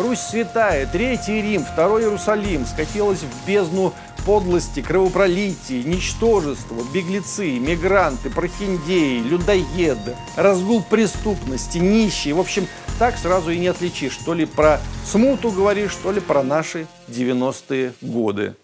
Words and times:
Русь 0.00 0.20
святая, 0.20 0.86
Третий 0.86 1.42
Рим, 1.42 1.62
Второй 1.62 2.02
Иерусалим 2.02 2.64
скатилась 2.64 3.20
в 3.20 3.46
бездну 3.46 3.92
подлости, 4.24 4.80
кровопролития, 4.80 5.82
ничтожества, 5.82 6.82
беглецы, 6.94 7.58
мигранты, 7.58 8.30
прохиндеи, 8.30 9.18
людоеды, 9.18 10.16
разгул 10.36 10.82
преступности, 10.82 11.78
нищие. 11.78 12.32
В 12.32 12.40
общем, 12.40 12.66
так 12.98 13.18
сразу 13.18 13.50
и 13.50 13.58
не 13.58 13.68
отличишь, 13.68 14.16
то 14.24 14.32
ли 14.32 14.46
про 14.46 14.80
смуту 15.04 15.50
говоришь, 15.50 15.94
то 16.02 16.12
ли 16.12 16.20
про 16.20 16.42
наши 16.42 16.86
90-е 17.08 17.92
годы. 18.00 18.54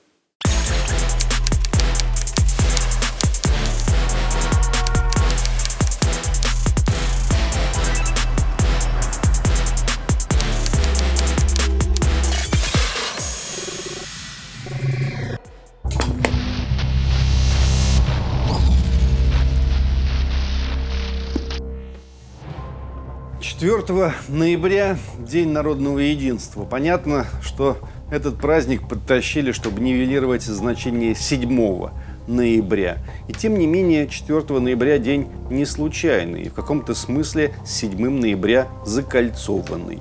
4 23.67 24.13
ноября– 24.29 24.97
День 25.19 25.49
народного 25.49 25.99
единства. 25.99 26.65
Понятно, 26.65 27.27
что 27.43 27.79
этот 28.13 28.39
праздник 28.39 28.89
подтащили, 28.89 29.51
чтобы 29.51 29.81
нивелировать 29.81 30.43
значение 30.43 31.17
7 31.17 31.89
ноября. 32.29 32.99
И 33.27 33.33
тем 33.33 33.59
не 33.59 33.67
менее, 33.67 34.07
4 34.07 34.61
ноября 34.61 34.99
день 34.99 35.27
не 35.51 35.65
случайный 35.65 36.43
и 36.45 36.49
в 36.49 36.55
каком-то 36.55 36.95
смысле 36.95 37.57
с 37.65 37.73
7 37.73 38.09
ноября 38.09 38.69
закольцованный. 38.85 39.99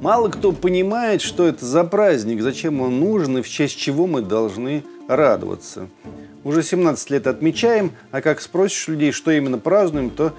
Мало 0.00 0.28
кто 0.28 0.50
понимает, 0.50 1.22
что 1.22 1.46
это 1.46 1.64
за 1.64 1.84
праздник, 1.84 2.42
зачем 2.42 2.80
он 2.80 2.98
нужен 2.98 3.38
и 3.38 3.42
в 3.42 3.48
честь 3.48 3.78
чего 3.78 4.08
мы 4.08 4.22
должны 4.22 4.82
радоваться. 5.06 5.86
Уже 6.42 6.64
17 6.64 7.10
лет 7.10 7.28
отмечаем, 7.28 7.92
а 8.10 8.20
как 8.20 8.40
спросишь 8.40 8.88
людей, 8.88 9.12
что 9.12 9.30
именно 9.30 9.58
празднуем, 9.58 10.10
то 10.10 10.32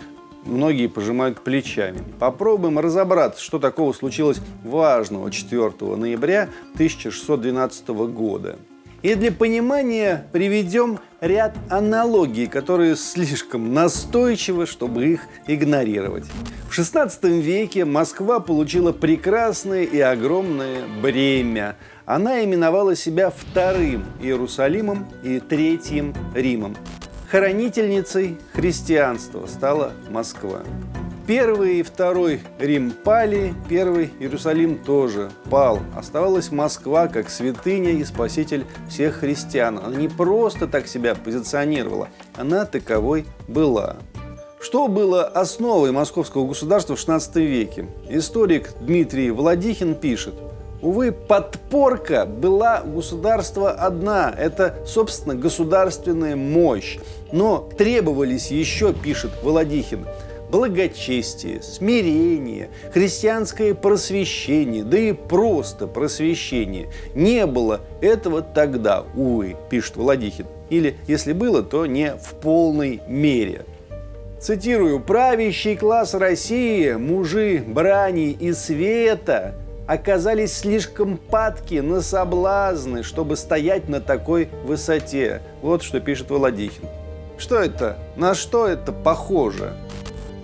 многие 0.46 0.88
пожимают 0.88 1.44
плечами. 1.44 2.04
Попробуем 2.20 2.80
разобраться, 2.80 3.44
что 3.44 3.60
такого 3.60 3.94
случилось 3.94 4.40
важного 4.64 5.32
4 5.32 5.72
ноября 5.96 6.50
1612 6.76 7.88
года. 7.90 8.58
И 9.06 9.14
для 9.14 9.32
понимания 9.32 10.28
приведем 10.32 10.98
ряд 11.22 11.56
аналогий, 11.70 12.48
которые 12.48 12.96
слишком 12.96 13.72
настойчивы, 13.72 14.66
чтобы 14.66 15.06
их 15.06 15.28
игнорировать. 15.46 16.26
В 16.70 16.78
XVI 16.78 17.40
веке 17.40 17.86
Москва 17.86 18.40
получила 18.40 18.92
прекрасное 18.94 19.84
и 19.84 20.00
огромное 20.00 20.82
бремя. 21.04 21.76
Она 22.08 22.44
именовала 22.44 22.96
себя 22.96 23.30
Вторым 23.30 24.06
Иерусалимом 24.22 25.08
и 25.24 25.40
Третьим 25.40 26.16
Римом. 26.34 26.76
Хранительницей 27.30 28.38
христианства 28.54 29.48
стала 29.48 29.94
Москва. 30.10 30.62
Первый 31.26 31.80
и 31.80 31.84
второй 31.84 32.42
Рим 32.60 32.92
пали, 32.92 33.56
первый 33.68 34.12
Иерусалим 34.20 34.78
тоже 34.78 35.32
пал. 35.50 35.80
Оставалась 35.96 36.52
Москва 36.52 37.08
как 37.08 37.32
святыня 37.32 37.94
и 37.94 38.04
спаситель 38.04 38.66
всех 38.88 39.16
христиан. 39.16 39.80
Она 39.84 39.96
не 39.96 40.08
просто 40.08 40.68
так 40.68 40.88
себя 40.88 41.16
позиционировала, 41.16 42.10
она 42.36 42.66
таковой 42.66 43.26
была. 43.48 43.96
Что 44.62 44.88
было 44.88 45.26
основой 45.26 45.92
московского 45.92 46.48
государства 46.48 46.96
в 46.96 47.00
XVI 47.00 47.44
веке? 47.44 47.88
Историк 48.08 48.70
Дмитрий 48.80 49.32
Владихин 49.32 49.96
пишет– 49.96 50.36
Увы, 50.86 51.12
подпорка 51.12 52.28
была 52.28 52.84
у 52.86 52.98
государства 52.98 53.72
одна. 53.72 54.32
Это, 54.38 54.76
собственно, 54.86 55.34
государственная 55.34 56.36
мощь. 56.36 57.00
Но 57.32 57.68
требовались 57.76 58.52
еще, 58.52 58.94
пишет 58.94 59.32
Володихин, 59.42 60.06
благочестие, 60.52 61.64
смирение, 61.64 62.70
христианское 62.94 63.74
просвещение, 63.74 64.84
да 64.84 65.00
и 65.00 65.14
просто 65.14 65.88
просвещение. 65.88 66.92
Не 67.16 67.48
было 67.48 67.82
этого 68.00 68.44
тогда, 68.44 69.06
увы, 69.16 69.56
пишет 69.72 69.98
Володихин. 69.98 70.46
Или, 70.70 70.98
если 71.08 71.34
было, 71.34 71.64
то 71.64 71.88
не 71.88 72.14
в 72.14 72.36
полной 72.36 73.02
мере. 73.08 73.66
Цитирую, 74.40 75.00
«Правящий 75.00 75.76
класс 75.76 76.14
России, 76.14 76.92
мужи 76.92 77.64
брани 77.66 78.38
и 78.40 78.54
света, 78.54 79.56
оказались 79.88 80.58
слишком 80.58 81.18
падки 81.18 81.76
на 81.76 82.02
соблазны, 82.02 83.04
чтобы 83.04 83.36
стоять 83.36 83.90
на 83.90 84.02
такой 84.02 84.50
высоте. 84.64 85.42
Вот 85.62 85.84
что 85.84 86.00
пишет 86.00 86.30
Володихин. 86.30 86.86
Что 87.38 87.60
это? 87.60 87.98
На 88.16 88.34
что 88.34 88.68
это 88.68 88.92
похоже? 88.92 89.74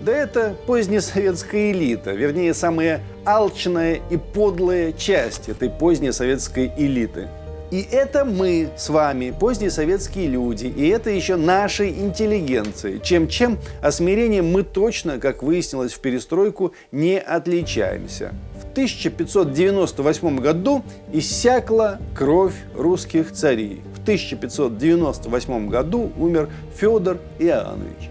Да 0.02 0.12
это 0.12 0.56
позднесоветская 0.66 1.72
элита, 1.72 2.12
вернее, 2.12 2.54
самая 2.54 3.02
алчная 3.24 4.00
и 4.10 4.18
подлая 4.18 4.94
часть 4.94 5.48
этой 5.48 5.70
поздней 5.70 6.12
советской 6.12 6.72
элиты– 6.76 7.28
и 7.72 7.88
это 7.90 8.26
мы 8.26 8.70
с 8.76 8.90
вами, 8.90 9.34
поздние 9.38 9.72
советские 9.72 10.28
люди, 10.28 10.66
и 10.66 10.90
это 10.90 11.10
еще 11.10 11.38
нашей 11.38 11.90
интеллигенции. 11.90 13.00
Чем-чем, 13.02 13.60
а 13.82 13.94
смирением 13.94 14.52
мы 14.52 14.64
точно, 14.64 15.20
как 15.20 15.42
выяснилось 15.42 15.94
в 15.94 16.00
перестройку, 16.02 16.74
не 16.92 17.18
отличаемся. 17.18 18.34
В 18.72 18.74
1598 18.74 20.38
году 20.40 20.82
иссякла 21.12 22.00
кровь 22.16 22.54
русских 22.74 23.34
царей. 23.34 23.82
В 23.94 24.02
1598 24.02 25.68
году 25.68 26.10
умер 26.18 26.48
Федор 26.78 27.18
Иоаннович. 27.38 28.10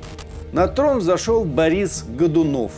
На 0.53 0.69
трон 0.69 1.00
зашел 1.00 1.44
Борис 1.44 2.04
Годунов. 2.06 2.72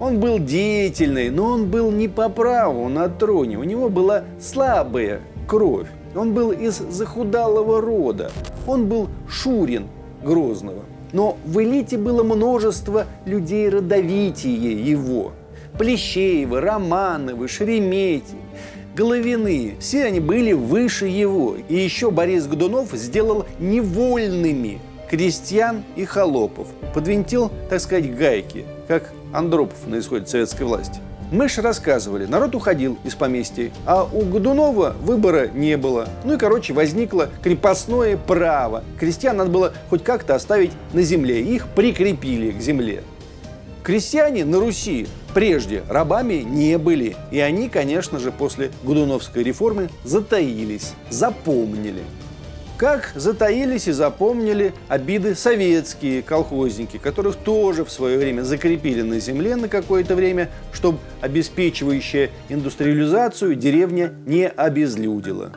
Он 0.00 0.18
был 0.18 0.40
деятельный, 0.40 1.30
но 1.30 1.44
он 1.44 1.70
был 1.70 1.92
не 1.92 2.08
по 2.08 2.28
праву 2.30 2.88
на 2.88 3.08
троне. 3.08 3.58
У 3.58 3.62
него 3.62 3.90
была 3.90 4.24
слабая 4.40 5.20
кровь. 5.46 5.86
Он 6.16 6.34
был 6.34 6.50
из 6.50 6.78
захудалого 6.78 7.80
рода. 7.80 8.32
Он 8.66 8.88
был 8.88 9.08
Шурин 9.28 9.86
Грозного. 10.24 10.82
Но 11.12 11.36
в 11.44 11.62
элите 11.62 11.96
было 11.96 12.24
множество 12.24 13.06
людей 13.24 13.68
родовитие 13.68 14.72
его. 14.84 15.30
Плещеевы, 15.78 16.60
Романовы, 16.60 17.48
Шереметьев, 17.48 18.38
Головины. 18.94 19.76
Все 19.80 20.04
они 20.04 20.20
были 20.20 20.52
выше 20.52 21.06
его. 21.06 21.56
И 21.68 21.76
еще 21.76 22.10
Борис 22.10 22.46
Годунов 22.46 22.92
сделал 22.92 23.46
невольными 23.58 24.80
крестьян 25.08 25.82
и 25.96 26.04
холопов. 26.04 26.68
Подвинтил, 26.94 27.50
так 27.68 27.80
сказать, 27.80 28.14
гайки, 28.14 28.64
как 28.88 29.12
Андропов 29.32 29.86
на 29.86 29.98
исходе 29.98 30.26
советской 30.26 30.62
власти. 30.62 31.00
Мы 31.32 31.48
же 31.48 31.62
рассказывали, 31.62 32.26
народ 32.26 32.56
уходил 32.56 32.98
из 33.04 33.14
поместья, 33.14 33.70
а 33.86 34.02
у 34.02 34.22
Годунова 34.22 34.96
выбора 35.00 35.46
не 35.46 35.76
было. 35.76 36.08
Ну 36.24 36.34
и, 36.34 36.36
короче, 36.36 36.72
возникло 36.72 37.28
крепостное 37.40 38.16
право. 38.16 38.82
Крестьян 38.98 39.36
надо 39.36 39.50
было 39.50 39.72
хоть 39.88 40.02
как-то 40.02 40.34
оставить 40.34 40.72
на 40.92 41.02
земле. 41.02 41.40
Их 41.40 41.68
прикрепили 41.68 42.50
к 42.50 42.60
земле. 42.60 43.04
Крестьяне 43.90 44.44
на 44.44 44.60
Руси 44.60 45.08
прежде 45.34 45.82
рабами 45.88 46.44
не 46.46 46.78
были. 46.78 47.16
И 47.32 47.40
они, 47.40 47.68
конечно 47.68 48.20
же, 48.20 48.30
после 48.30 48.70
Годуновской 48.84 49.42
реформы 49.42 49.90
затаились, 50.04 50.92
запомнили– 51.10 52.04
как 52.80 53.12
затаились 53.14 53.88
и 53.88 53.92
запомнили 53.92 54.72
обиды 54.88 55.34
советские 55.34 56.22
колхозники, 56.22 56.96
которых 56.96 57.36
тоже 57.36 57.84
в 57.84 57.90
свое 57.90 58.16
время 58.16 58.40
закрепили 58.40 59.02
на 59.02 59.18
земле 59.18 59.56
на 59.56 59.68
какое-то 59.68 60.14
время, 60.14 60.48
чтобы 60.72 60.98
обеспечивающая 61.20 62.30
индустриализацию 62.48 63.54
деревня 63.54 64.14
не 64.24 64.48
обезлюдила. 64.48 65.52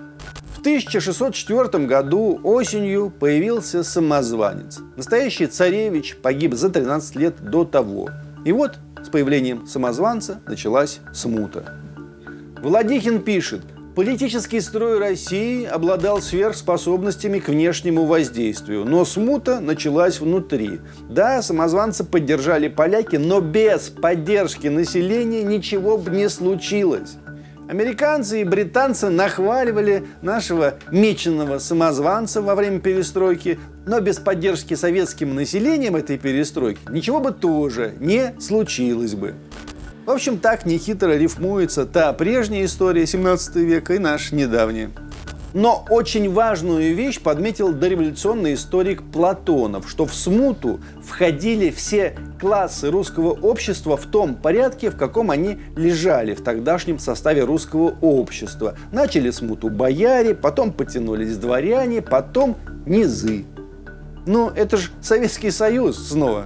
В 0.64 0.66
1604 0.66 1.86
году 1.88 2.40
осенью 2.42 3.12
появился 3.20 3.84
самозванец. 3.84 4.80
Настоящий 4.96 5.48
царевич 5.48 6.16
погиб 6.16 6.54
за 6.54 6.70
13 6.70 7.18
лет 7.18 7.36
до 7.42 7.66
того. 7.66 8.12
И 8.46 8.54
вот 8.54 8.78
с 9.04 9.10
появлением 9.10 9.68
самозванца 9.68 10.40
началась 10.48 11.02
смута. 11.12 11.66
Владихин 12.62 13.22
пишет, 13.22 13.64
Политический 13.96 14.60
строй 14.60 14.98
России 14.98 15.66
обладал 15.66 16.20
сверхспособностями 16.20 17.38
к 17.38 17.50
внешнему 17.50 18.06
воздействию, 18.06 18.86
но 18.86 19.06
смута 19.06 19.60
началась 19.60 20.20
внутри. 20.20 20.80
Да, 21.10 21.44
самозванцы 21.44 22.04
поддержали 22.04 22.70
поляки, 22.70 23.18
но 23.18 23.40
без 23.40 23.90
поддержки 23.90 24.66
населения 24.68 25.44
ничего 25.44 26.00
бы 26.00 26.10
не 26.10 26.28
случилось. 26.28 27.18
Американцы 27.68 28.42
и 28.42 28.44
британцы 28.44 29.10
нахваливали 29.10 30.06
нашего 30.22 30.76
меченого 30.92 31.60
самозванца 31.60 32.42
во 32.42 32.56
время 32.56 32.80
перестройки, 32.80 33.58
но 33.86 34.02
без 34.02 34.18
поддержки 34.18 34.74
советским 34.74 35.34
населением 35.34 35.96
этой 35.96 36.18
перестройки 36.18 36.82
ничего 36.90 37.22
бы 37.22 37.32
тоже 37.32 37.94
не 38.00 38.34
случилось 38.40 39.16
бы. 39.16 39.34
В 40.06 40.12
общем, 40.12 40.38
так 40.38 40.66
нехитро 40.66 41.16
рифмуется 41.16 41.86
та 41.86 42.12
прежняя 42.12 42.66
история 42.66 43.08
17 43.08 43.56
века 43.56 43.94
и 43.94 44.00
наша 44.00 44.36
недавняя. 44.36 44.90
Но 45.54 45.86
очень 45.90 46.32
важную 46.32 46.96
вещь 46.96 47.22
подметил 47.22 47.74
дореволюционный 47.74 48.56
историк 48.56 49.04
Платонов, 49.12 49.90
что 49.90 50.06
в 50.06 50.14
смуту 50.16 50.80
входили 51.04 51.70
все 51.70 52.16
классы 52.40 52.90
русского 52.90 53.32
общества 53.32 53.96
в 53.96 54.06
том 54.06 54.36
порядке, 54.36 54.90
в 54.90 54.98
каком 54.98 55.30
они 55.30 55.60
лежали 55.76 56.34
в 56.34 56.44
тогдашнем 56.44 56.98
составе 56.98 57.44
русского 57.44 57.96
общества. 58.02 58.76
Начали 58.92 59.30
смуту 59.30 59.70
бояре, 59.70 60.34
потом 60.34 60.72
потянулись 60.72 61.38
дворяне, 61.38 62.02
потом 62.02 62.58
низы. 62.86 63.46
Ну, 64.26 64.50
это 64.50 64.78
же 64.78 64.90
Советский 65.02 65.52
Союз 65.52 66.10
снова. 66.10 66.46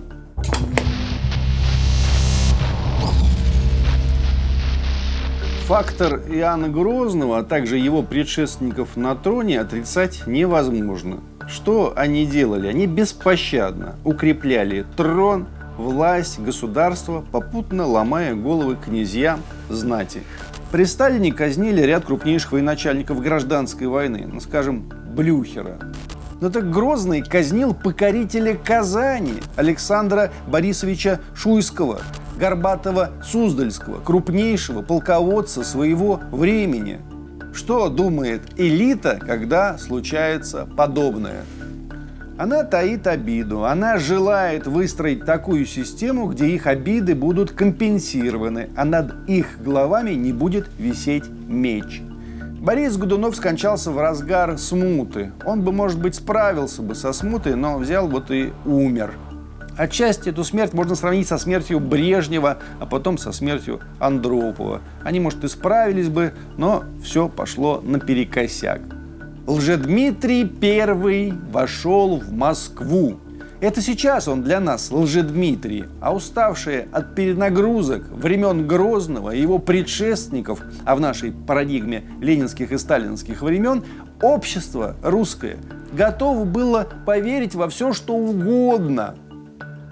Фактор 5.68 6.22
Иоанна 6.30 6.70
Грозного, 6.70 7.40
а 7.40 7.44
также 7.44 7.78
его 7.78 8.02
предшественников 8.02 8.96
на 8.96 9.16
троне 9.16 9.60
отрицать 9.60 10.26
невозможно. 10.26 11.18
Что 11.46 11.92
они 11.94 12.26
делали? 12.26 12.68
Они 12.68 12.88
беспощадно 12.88 13.96
укрепляли 14.06 14.86
трон, 14.96 15.46
власть, 15.78 16.40
государство, 16.40 17.26
попутно 17.34 17.86
ломая 17.86 18.34
головы 18.34 18.78
князьям, 18.78 19.42
знати. 19.68 20.24
При 20.72 20.86
Сталине 20.86 21.34
казнили 21.34 21.82
ряд 21.82 22.06
крупнейших 22.06 22.54
военачальников 22.54 23.22
гражданской 23.22 23.88
войны, 23.88 24.26
ну, 24.26 24.40
скажем, 24.40 24.90
Блюхера. 25.14 25.80
Но 26.40 26.50
так 26.50 26.72
Грозный 26.72 27.22
казнил 27.22 27.74
покорителя 27.74 28.56
Казани 28.56 29.42
Александра 29.58 30.32
Борисовича 30.48 31.20
Шуйского– 31.36 32.00
Горбатого 32.38 33.10
Суздальского, 33.24 34.00
крупнейшего 34.00 34.84
полководца 34.84 35.64
своего 35.64 36.22
времени. 36.32 37.00
Что 37.54 37.90
думает 37.90 38.42
элита, 38.58 39.20
когда 39.20 39.78
случается 39.80 40.68
подобное? 40.78 41.42
Она 42.38 42.64
таит 42.64 43.08
обиду, 43.08 43.66
она 43.66 43.98
желает 43.98 44.68
выстроить 44.68 45.26
такую 45.26 45.66
систему, 45.66 46.28
где 46.28 46.48
их 46.50 46.68
обиды 46.68 47.16
будут 47.16 47.52
компенсированы, 47.52 48.70
а 48.78 48.86
над 48.86 49.28
их 49.28 49.60
головами 49.60 50.12
не 50.12 50.32
будет 50.32 50.70
висеть 50.78 51.24
меч. 51.48 52.04
Борис 52.60 52.96
Годунов 52.98 53.36
скончался 53.36 53.90
в 53.92 54.00
разгар 54.00 54.60
смуты. 54.60 55.32
Он 55.44 55.64
бы, 55.64 55.72
может 55.72 56.00
быть, 56.00 56.14
справился 56.14 56.84
бы 56.84 56.94
со 56.94 57.12
смутой, 57.14 57.56
но 57.56 57.80
взял 57.80 58.08
вот 58.08 58.30
и 58.30 58.54
умер– 58.66 59.14
Отчасти 59.78 60.30
эту 60.30 60.44
смерть 60.44 60.74
можно 60.74 60.96
сравнить 60.96 61.28
со 61.28 61.38
смертью 61.38 61.80
Брежнева, 61.80 62.58
а 62.80 62.86
потом 62.88 63.20
со 63.20 63.32
смертью 63.32 63.80
Андропова. 64.00 64.82
Они, 65.04 65.20
может, 65.20 65.44
и 65.44 65.48
справились 65.48 66.10
бы, 66.10 66.34
но 66.58 66.84
все 67.04 67.30
пошло 67.30 67.82
наперекосяк. 67.86 68.82
Лжедмитрий 69.46 70.52
I 70.62 71.34
вошел 71.52 72.20
в 72.20 72.32
Москву. 72.34 73.20
Это 73.60 73.82
сейчас 73.82 74.28
он 74.28 74.44
для 74.44 74.60
нас 74.60 74.92
Лжедмитрий, 74.92 75.86
а 76.02 76.14
уставшие 76.14 76.88
от 76.92 77.16
перенагрузок 77.16 78.08
времен 78.10 78.68
Грозного 78.68 79.32
и 79.32 79.42
его 79.42 79.58
предшественников, 79.58 80.62
а 80.86 80.96
в 80.96 81.00
нашей 81.00 81.32
парадигме 81.32 82.04
ленинских 82.20 82.72
и 82.72 82.78
сталинских 82.78 83.42
времен, 83.42 83.84
общество 84.22 84.96
русское 85.02 85.58
готово 85.92 86.44
было 86.44 86.88
поверить 87.06 87.56
во 87.56 87.68
все, 87.70 87.94
что 87.94 88.14
угодно, 88.14 89.16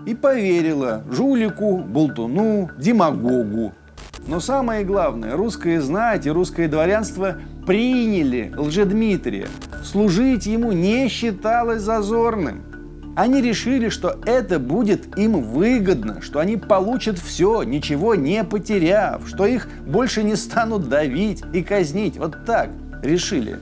и 0.06 0.14
поверила 0.14 1.04
жулику, 1.10 1.78
болтуну, 1.78 2.70
демагогу. 2.78 3.74
Но 4.28 4.40
самое 4.40 4.84
главное, 4.84 5.36
русское 5.36 5.82
знать 5.82 6.26
и 6.26 6.32
русское 6.32 6.68
дворянство 6.68 7.36
приняли 7.68 8.54
Лжедмитрия. 8.58 9.48
Служить 9.84 10.46
ему 10.46 10.72
не 10.72 11.08
считалось 11.10 11.82
зазорным. 11.82 12.64
Они 13.16 13.42
решили, 13.42 13.90
что 13.90 14.20
это 14.26 14.60
будет 14.60 15.18
им 15.18 15.42
выгодно, 15.42 16.22
что 16.22 16.40
они 16.40 16.58
получат 16.58 17.18
все, 17.18 17.64
ничего 17.64 18.14
не 18.16 18.44
потеряв, 18.44 19.28
что 19.28 19.46
их 19.46 19.70
больше 19.86 20.22
не 20.24 20.36
станут 20.36 20.90
давить 20.90 21.44
и 21.54 21.64
казнить. 21.64 22.18
Вот 22.18 22.46
так 22.46 22.70
решили. 23.02 23.60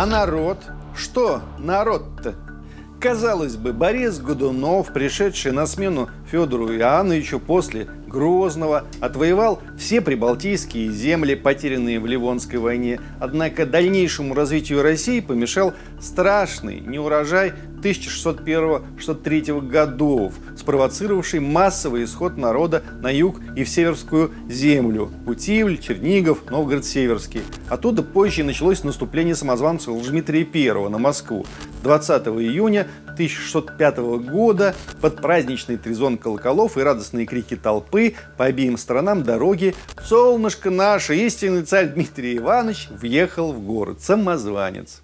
А 0.00 0.06
народ? 0.06 0.58
Что 0.94 1.42
народ-то? 1.58 2.36
Казалось 3.00 3.56
бы, 3.56 3.72
Борис 3.72 4.20
Годунов, 4.20 4.92
пришедший 4.92 5.50
на 5.50 5.66
смену 5.66 6.08
Федору 6.30 6.72
Иоанновичу 6.72 7.40
после 7.40 7.88
Грозного, 8.06 8.84
отвоевал 9.00 9.60
все 9.76 10.00
прибалтийские 10.00 10.90
земли, 10.90 11.34
потерянные 11.34 12.00
в 12.00 12.06
Ливонской 12.06 12.58
войне. 12.58 13.00
Однако 13.20 13.66
дальнейшему 13.66 14.34
развитию 14.34 14.82
России 14.82 15.20
помешал 15.20 15.74
страшный 16.00 16.80
неурожай 16.80 17.52
1601-1603 17.82 19.68
годов, 19.68 20.34
спровоцировавший 20.56 21.40
массовый 21.40 22.04
исход 22.04 22.36
народа 22.36 22.82
на 23.00 23.10
юг 23.10 23.40
и 23.56 23.64
в 23.64 23.68
Северскую 23.68 24.32
землю– 24.48 25.10
Путивль, 25.26 25.78
Чернигов, 25.78 26.50
Новгород-Северский. 26.50 27.42
Оттуда 27.68 28.02
позже 28.02 28.42
началось 28.42 28.82
наступление 28.84 29.34
самозванца 29.34 29.92
Лжмитрия 29.92 30.46
I 30.52 30.88
на 30.88 30.98
Москву. 30.98 31.46
20 31.82 32.26
июня 32.26 32.88
1605 33.18 33.98
года 34.30 34.76
под 35.00 35.16
праздничный 35.20 35.76
трезон 35.76 36.18
колоколов 36.18 36.78
и 36.78 36.82
радостные 36.82 37.26
крики 37.26 37.56
толпы 37.56 38.14
по 38.36 38.44
обеим 38.44 38.78
сторонам 38.78 39.24
дороги 39.24 39.74
«Солнышко 40.04 40.70
наше, 40.70 41.16
истинный 41.16 41.64
царь 41.64 41.88
Дмитрий 41.88 42.36
Иванович» 42.36 42.86
въехал 42.90 43.52
в 43.52 43.60
город. 43.60 44.00
Самозванец. 44.00 45.02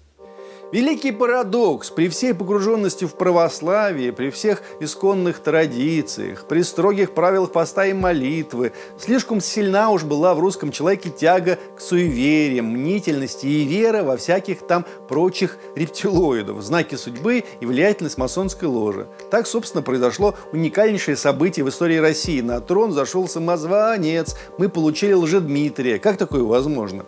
Великий 0.75 1.13
парадокс 1.13 1.89
при 1.89 2.09
всей 2.09 2.33
погруженности 2.33 3.05
в 3.05 3.13
православие, 3.13 4.11
при 4.11 4.29
всех 4.29 4.61
исконных 4.81 5.39
традициях, 5.39 6.43
при 6.49 6.63
строгих 6.63 7.13
правилах 7.13 7.53
поста 7.53 7.85
и 7.85 7.93
молитвы, 7.93 8.73
слишком 8.99 9.39
сильна 9.39 9.89
уж 9.89 10.03
была 10.03 10.35
в 10.35 10.41
русском 10.41 10.73
человеке 10.73 11.09
тяга 11.09 11.57
к 11.77 11.79
суевериям, 11.79 12.65
мнительности 12.65 13.45
и 13.45 13.63
вера 13.63 14.03
во 14.03 14.17
всяких 14.17 14.67
там 14.67 14.85
прочих 15.07 15.59
рептилоидов, 15.77 16.61
знаки 16.61 16.95
судьбы 16.95 17.45
и 17.61 17.65
влиятельность 17.65 18.17
масонской 18.17 18.67
ложи. 18.67 19.07
Так, 19.31 19.47
собственно, 19.47 19.81
произошло 19.81 20.35
уникальнейшее 20.51 21.15
событие 21.15 21.63
в 21.63 21.69
истории 21.69 21.99
России. 21.99 22.41
На 22.41 22.59
трон 22.59 22.91
зашел 22.91 23.29
самозванец, 23.29 24.35
мы 24.57 24.67
получили 24.67 25.13
лжедмитрия. 25.13 25.99
Как 25.99 26.17
такое 26.17 26.43
возможно? 26.43 27.05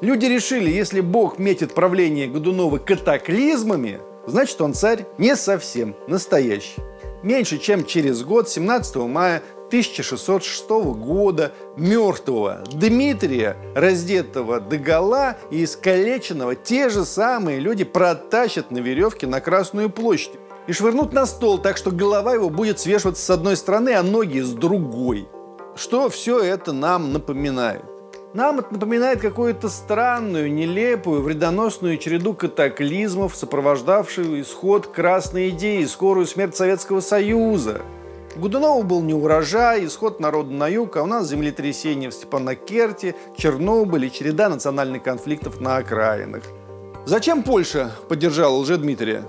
Люди 0.00 0.26
решили, 0.26 0.70
если 0.70 1.00
Бог 1.00 1.40
метит 1.40 1.74
правление 1.74 2.28
Годунова 2.28 2.78
катаклизмами, 2.78 3.98
значит 4.26 4.60
он 4.60 4.72
царь 4.72 5.06
не 5.18 5.34
совсем 5.34 5.96
настоящий. 6.06 6.76
Меньше 7.24 7.58
чем 7.58 7.84
через 7.84 8.22
год, 8.22 8.48
17 8.48 8.94
мая 8.96 9.42
1606 9.66 10.68
года, 10.68 11.52
мертвого 11.76 12.62
Дмитрия, 12.72 13.56
раздетого 13.74 14.60
до 14.60 14.78
гола 14.78 15.36
и 15.50 15.64
искалеченного, 15.64 16.54
те 16.54 16.90
же 16.90 17.04
самые 17.04 17.58
люди 17.58 17.82
протащат 17.82 18.70
на 18.70 18.78
веревке 18.78 19.26
на 19.26 19.40
Красную 19.40 19.90
площадь 19.90 20.30
и 20.68 20.72
швырнут 20.72 21.12
на 21.12 21.26
стол, 21.26 21.58
так 21.58 21.76
что 21.76 21.90
голова 21.90 22.34
его 22.34 22.50
будет 22.50 22.78
свешиваться 22.78 23.24
с 23.24 23.30
одной 23.30 23.56
стороны, 23.56 23.94
а 23.94 24.04
ноги 24.04 24.38
с 24.38 24.52
другой. 24.52 25.26
Что 25.74 26.08
все 26.08 26.38
это 26.38 26.72
нам 26.72 27.12
напоминает? 27.12 27.97
Нам 28.38 28.60
это 28.60 28.74
напоминает 28.74 29.20
какую-то 29.20 29.68
странную, 29.68 30.54
нелепую, 30.54 31.22
вредоносную 31.22 31.98
череду 31.98 32.34
катаклизмов, 32.34 33.34
сопровождавшую 33.34 34.42
исход 34.42 34.86
красной 34.86 35.48
идеи, 35.48 35.84
скорую 35.86 36.24
смерть 36.24 36.54
Советского 36.54 37.00
Союза. 37.00 37.80
У 38.36 38.38
Годунова 38.38 38.84
был 38.84 39.02
не 39.02 39.12
урожай, 39.12 39.84
исход 39.84 40.20
народа 40.20 40.52
на 40.52 40.68
юг, 40.68 40.96
а 40.98 41.02
у 41.02 41.06
нас 41.06 41.28
землетрясение 41.28 42.10
в 42.10 42.14
Степанакерте, 42.14 43.16
Чернобыль 43.36 44.04
и 44.04 44.12
череда 44.12 44.48
национальных 44.48 45.02
конфликтов 45.02 45.60
на 45.60 45.78
окраинах. 45.78 46.44
Зачем 47.06 47.42
Польша 47.42 47.90
поддержала 48.08 48.54
Лжедмитрия? 48.58 49.24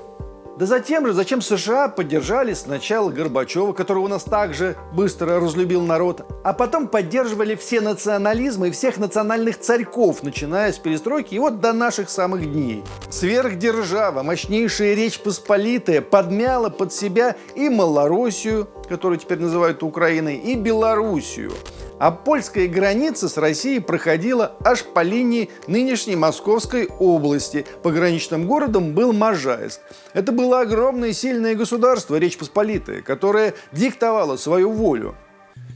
Да 0.60 0.66
затем 0.66 1.08
же, 1.08 1.14
зачем 1.14 1.42
США 1.42 1.88
поддержали 1.88 2.54
сначала 2.54 3.10
Горбачева, 3.10 3.72
которого 3.72 4.04
у 4.04 4.08
нас 4.10 4.26
также 4.26 4.76
быстро 4.92 5.40
разлюбил 5.40 5.84
народ, 5.84 6.26
а 6.44 6.52
потом 6.52 6.90
поддерживали 6.90 7.56
все 7.56 7.80
национализмы 7.80 8.68
и 8.68 8.72
всех 8.72 8.98
национальных 8.98 9.58
царьков, 9.62 10.22
начиная 10.22 10.74
с 10.74 10.78
перестройки 10.78 11.34
и 11.34 11.40
вот 11.40 11.62
до 11.62 11.72
наших 11.72 12.10
самых 12.10 12.52
дней. 12.52 12.84
Сверхдержава, 13.10 14.22
мощнейшая 14.22 14.96
Речь 14.96 15.22
Посполитая 15.22 16.02
подмяла 16.02 16.68
под 16.68 16.92
себя 16.92 17.38
и 17.56 17.70
Малороссию, 17.70 18.68
которую 18.90 19.18
теперь 19.18 19.40
называют 19.40 19.82
Украиной, 19.82 20.36
и 20.36 20.56
Белоруссию. 20.56 21.54
А 22.00 22.12
польская 22.12 22.68
граница 22.68 23.28
с 23.28 23.38
Россией 23.38 23.82
проходила 23.82 24.56
аж 24.64 24.84
по 24.84 25.04
линии 25.04 25.50
нынешней 25.68 26.16
Московской 26.16 26.88
области. 26.88 27.66
Пограничным 27.84 28.48
городом 28.48 28.94
был 28.94 29.12
Можайск. 29.12 29.82
Это 30.14 30.32
было 30.32 30.62
огромное 30.62 31.12
сильное 31.12 31.56
государство, 31.56 32.16
Речь 32.16 32.38
Посполитая, 32.38 33.02
которое 33.02 33.54
диктовало 33.74 34.38
свою 34.38 34.72
волю. 34.72 35.16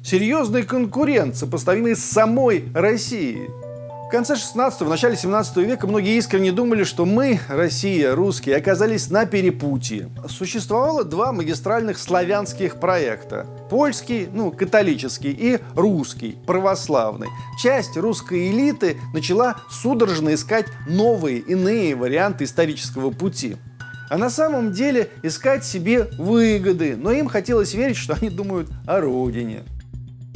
Серьезный 0.03 0.63
конкурент, 0.63 1.35
сопоставимый 1.35 1.95
с 1.95 2.03
самой 2.03 2.65
Россией 2.73 3.49
конце 4.13 4.35
16-го, 4.35 4.85
в 4.85 4.89
начале 4.89 5.15
17 5.15 5.57
века 5.57 5.87
многие 5.87 6.17
искренне 6.17 6.51
думали, 6.51 6.83
что 6.83 7.03
мы, 7.03 7.39
Россия, 7.49 8.13
русские, 8.13 8.57
оказались 8.57 9.09
на 9.09 9.25
перепутье. 9.25 10.11
Существовало 10.29 11.03
два 11.03 11.31
магистральных 11.31 11.97
славянских 11.97 12.79
проекта. 12.79 13.47
Польский, 13.71 14.29
ну, 14.31 14.51
католический, 14.51 15.31
и 15.31 15.59
русский, 15.73 16.37
православный. 16.45 17.29
Часть 17.59 17.97
русской 17.97 18.51
элиты 18.51 18.97
начала 19.15 19.55
судорожно 19.71 20.35
искать 20.35 20.67
новые, 20.87 21.39
иные 21.39 21.95
варианты 21.95 22.43
исторического 22.43 23.09
пути 23.09 23.57
а 24.09 24.17
на 24.17 24.29
самом 24.29 24.73
деле 24.73 25.09
искать 25.23 25.65
себе 25.65 26.07
выгоды, 26.19 26.95
но 26.95 27.11
им 27.11 27.27
хотелось 27.27 27.73
верить, 27.73 27.97
что 27.97 28.13
они 28.13 28.29
думают 28.29 28.69
о 28.85 29.01
родине. 29.01 29.63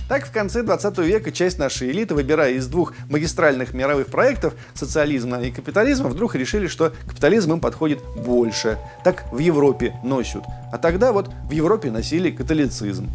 Так, 0.08 0.26
в 0.26 0.32
конце 0.32 0.64
20 0.64 0.98
века 1.00 1.32
часть 1.32 1.60
нашей 1.60 1.92
элиты, 1.92 2.16
выбирая 2.16 2.54
из 2.54 2.68
двух 2.68 2.94
магистральных 3.10 3.74
мировых 3.74 4.08
проектов, 4.08 4.54
социализма 4.74 5.42
и 5.42 5.52
капитализма, 5.52 6.08
вдруг 6.08 6.36
решили, 6.36 6.68
что 6.68 6.94
капитализм 7.08 7.54
им 7.54 7.60
подходит 7.60 8.02
больше. 8.16 8.78
Так 9.04 9.26
в 9.34 9.40
Европе 9.40 9.94
носят. 10.04 10.44
А 10.72 10.78
тогда 10.78 11.12
вот 11.12 11.30
в 11.50 11.52
Европе 11.52 11.92
носили 11.92 12.32
католицизм. 12.32 13.10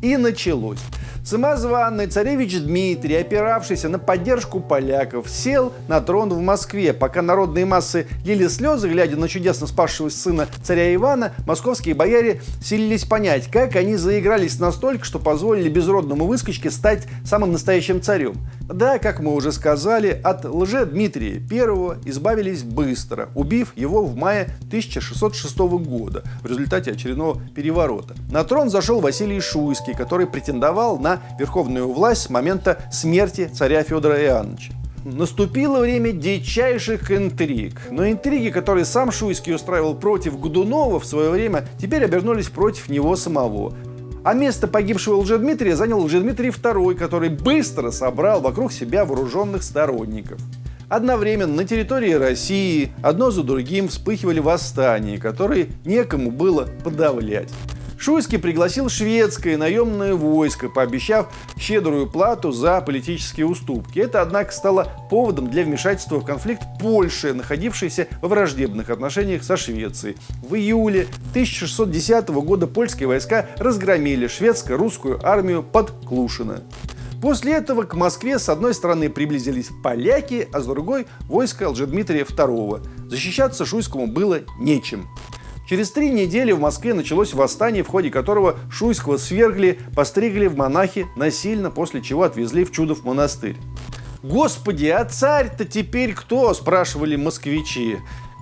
И 0.00 0.16
началось. 0.16 0.78
Самозванный 1.28 2.06
царевич 2.06 2.58
Дмитрий, 2.58 3.16
опиравшийся 3.16 3.90
на 3.90 3.98
поддержку 3.98 4.60
поляков, 4.60 5.28
сел 5.28 5.74
на 5.86 6.00
трон 6.00 6.30
в 6.30 6.40
Москве. 6.40 6.94
Пока 6.94 7.20
народные 7.20 7.66
массы 7.66 8.06
лили 8.24 8.48
слезы, 8.48 8.88
глядя 8.88 9.18
на 9.18 9.28
чудесно 9.28 9.66
спасшегося 9.66 10.16
сына 10.16 10.48
царя 10.62 10.94
Ивана, 10.94 11.34
московские 11.46 11.94
бояре 11.94 12.40
силились 12.62 13.04
понять, 13.04 13.50
как 13.50 13.76
они 13.76 13.96
заигрались 13.96 14.58
настолько, 14.58 15.04
что 15.04 15.18
позволили 15.18 15.68
безродному 15.68 16.24
выскочке 16.24 16.70
стать 16.70 17.06
самым 17.26 17.52
настоящим 17.52 18.00
царем. 18.00 18.36
Да, 18.62 18.98
как 18.98 19.20
мы 19.20 19.34
уже 19.34 19.52
сказали, 19.52 20.18
от 20.24 20.46
лже 20.46 20.86
Дмитрия 20.86 21.42
I 21.50 21.98
избавились 22.06 22.62
быстро, 22.62 23.28
убив 23.34 23.74
его 23.76 24.02
в 24.02 24.16
мае 24.16 24.44
1606 24.68 25.58
года 25.58 26.22
в 26.42 26.46
результате 26.46 26.92
очередного 26.92 27.38
переворота. 27.54 28.14
На 28.30 28.44
трон 28.44 28.70
зашел 28.70 29.00
Василий 29.00 29.40
Шуйский, 29.40 29.94
который 29.94 30.26
претендовал 30.26 30.98
на 30.98 31.17
верховную 31.38 31.90
власть 31.92 32.22
с 32.22 32.30
момента 32.30 32.78
смерти 32.90 33.50
царя 33.52 33.82
Федора 33.82 34.22
Иоанновича. 34.22 34.72
Наступило 35.04 35.80
время 35.80 36.12
дичайших 36.12 37.10
интриг. 37.10 37.80
Но 37.90 38.08
интриги, 38.08 38.50
которые 38.50 38.84
сам 38.84 39.10
Шуйский 39.10 39.54
устраивал 39.54 39.94
против 39.94 40.38
Годунова 40.38 41.00
в 41.00 41.06
свое 41.06 41.30
время, 41.30 41.66
теперь 41.80 42.04
обернулись 42.04 42.48
против 42.48 42.88
него 42.88 43.16
самого. 43.16 43.74
А 44.24 44.34
место 44.34 44.68
погибшего 44.68 45.16
Лжедмитрия 45.16 45.76
занял 45.76 46.00
Лжедмитрий 46.00 46.50
II, 46.50 46.94
который 46.94 47.30
быстро 47.30 47.90
собрал 47.90 48.40
вокруг 48.40 48.72
себя 48.72 49.04
вооруженных 49.04 49.62
сторонников. 49.62 50.40
Одновременно 50.88 51.54
на 51.54 51.64
территории 51.64 52.12
России 52.12 52.90
одно 53.02 53.30
за 53.30 53.42
другим 53.42 53.88
вспыхивали 53.88 54.40
восстания, 54.40 55.18
которые 55.18 55.68
некому 55.84 56.30
было 56.30 56.66
подавлять. 56.82 57.50
Шуйский 57.98 58.38
пригласил 58.38 58.88
шведское 58.88 59.56
наемное 59.56 60.14
войско, 60.14 60.68
пообещав 60.68 61.28
щедрую 61.58 62.08
плату 62.08 62.52
за 62.52 62.80
политические 62.80 63.46
уступки. 63.46 63.98
Это, 63.98 64.22
однако, 64.22 64.52
стало 64.52 64.92
поводом 65.10 65.50
для 65.50 65.64
вмешательства 65.64 66.20
в 66.20 66.24
конфликт 66.24 66.62
Польши, 66.80 67.34
находившейся 67.34 68.06
во 68.22 68.28
враждебных 68.28 68.90
отношениях 68.90 69.42
со 69.42 69.56
Швецией. 69.56 70.16
В 70.48 70.54
июле 70.54 71.08
1610 71.30 72.28
года 72.28 72.68
польские 72.68 73.08
войска 73.08 73.46
разгромили 73.56 74.28
шведско-русскую 74.28 75.20
армию 75.26 75.64
под 75.64 75.90
Клушино. 76.06 76.62
После 77.20 77.54
этого 77.54 77.82
к 77.82 77.94
Москве 77.94 78.38
с 78.38 78.48
одной 78.48 78.74
стороны 78.74 79.10
приблизились 79.10 79.70
поляки, 79.82 80.48
а 80.52 80.60
с 80.60 80.66
другой– 80.66 81.08
войско 81.22 81.68
Лжедмитрия 81.68 82.22
II. 82.22 83.08
Защищаться 83.08 83.66
Шуйскому 83.66 84.06
было 84.06 84.42
нечем. 84.60 85.08
Через 85.68 85.90
три 85.90 86.10
недели 86.10 86.50
в 86.52 86.60
Москве 86.60 86.94
началось 86.94 87.34
восстание, 87.34 87.82
в 87.82 87.88
ходе 87.88 88.10
которого 88.10 88.56
Шуйского 88.70 89.18
свергли, 89.18 89.78
постригли 89.94 90.46
в 90.46 90.56
монахи 90.56 91.06
насильно, 91.14 91.70
после 91.70 92.00
чего 92.00 92.22
отвезли 92.22 92.64
в 92.64 92.72
Чудов 92.72 93.04
монастырь. 93.04 93.56
«Господи, 94.22 94.86
а 94.86 95.04
царь-то 95.04 95.66
теперь 95.66 96.14
кто?»– 96.14 96.52
спрашивали 96.54 97.16
москвичи. 97.16 97.98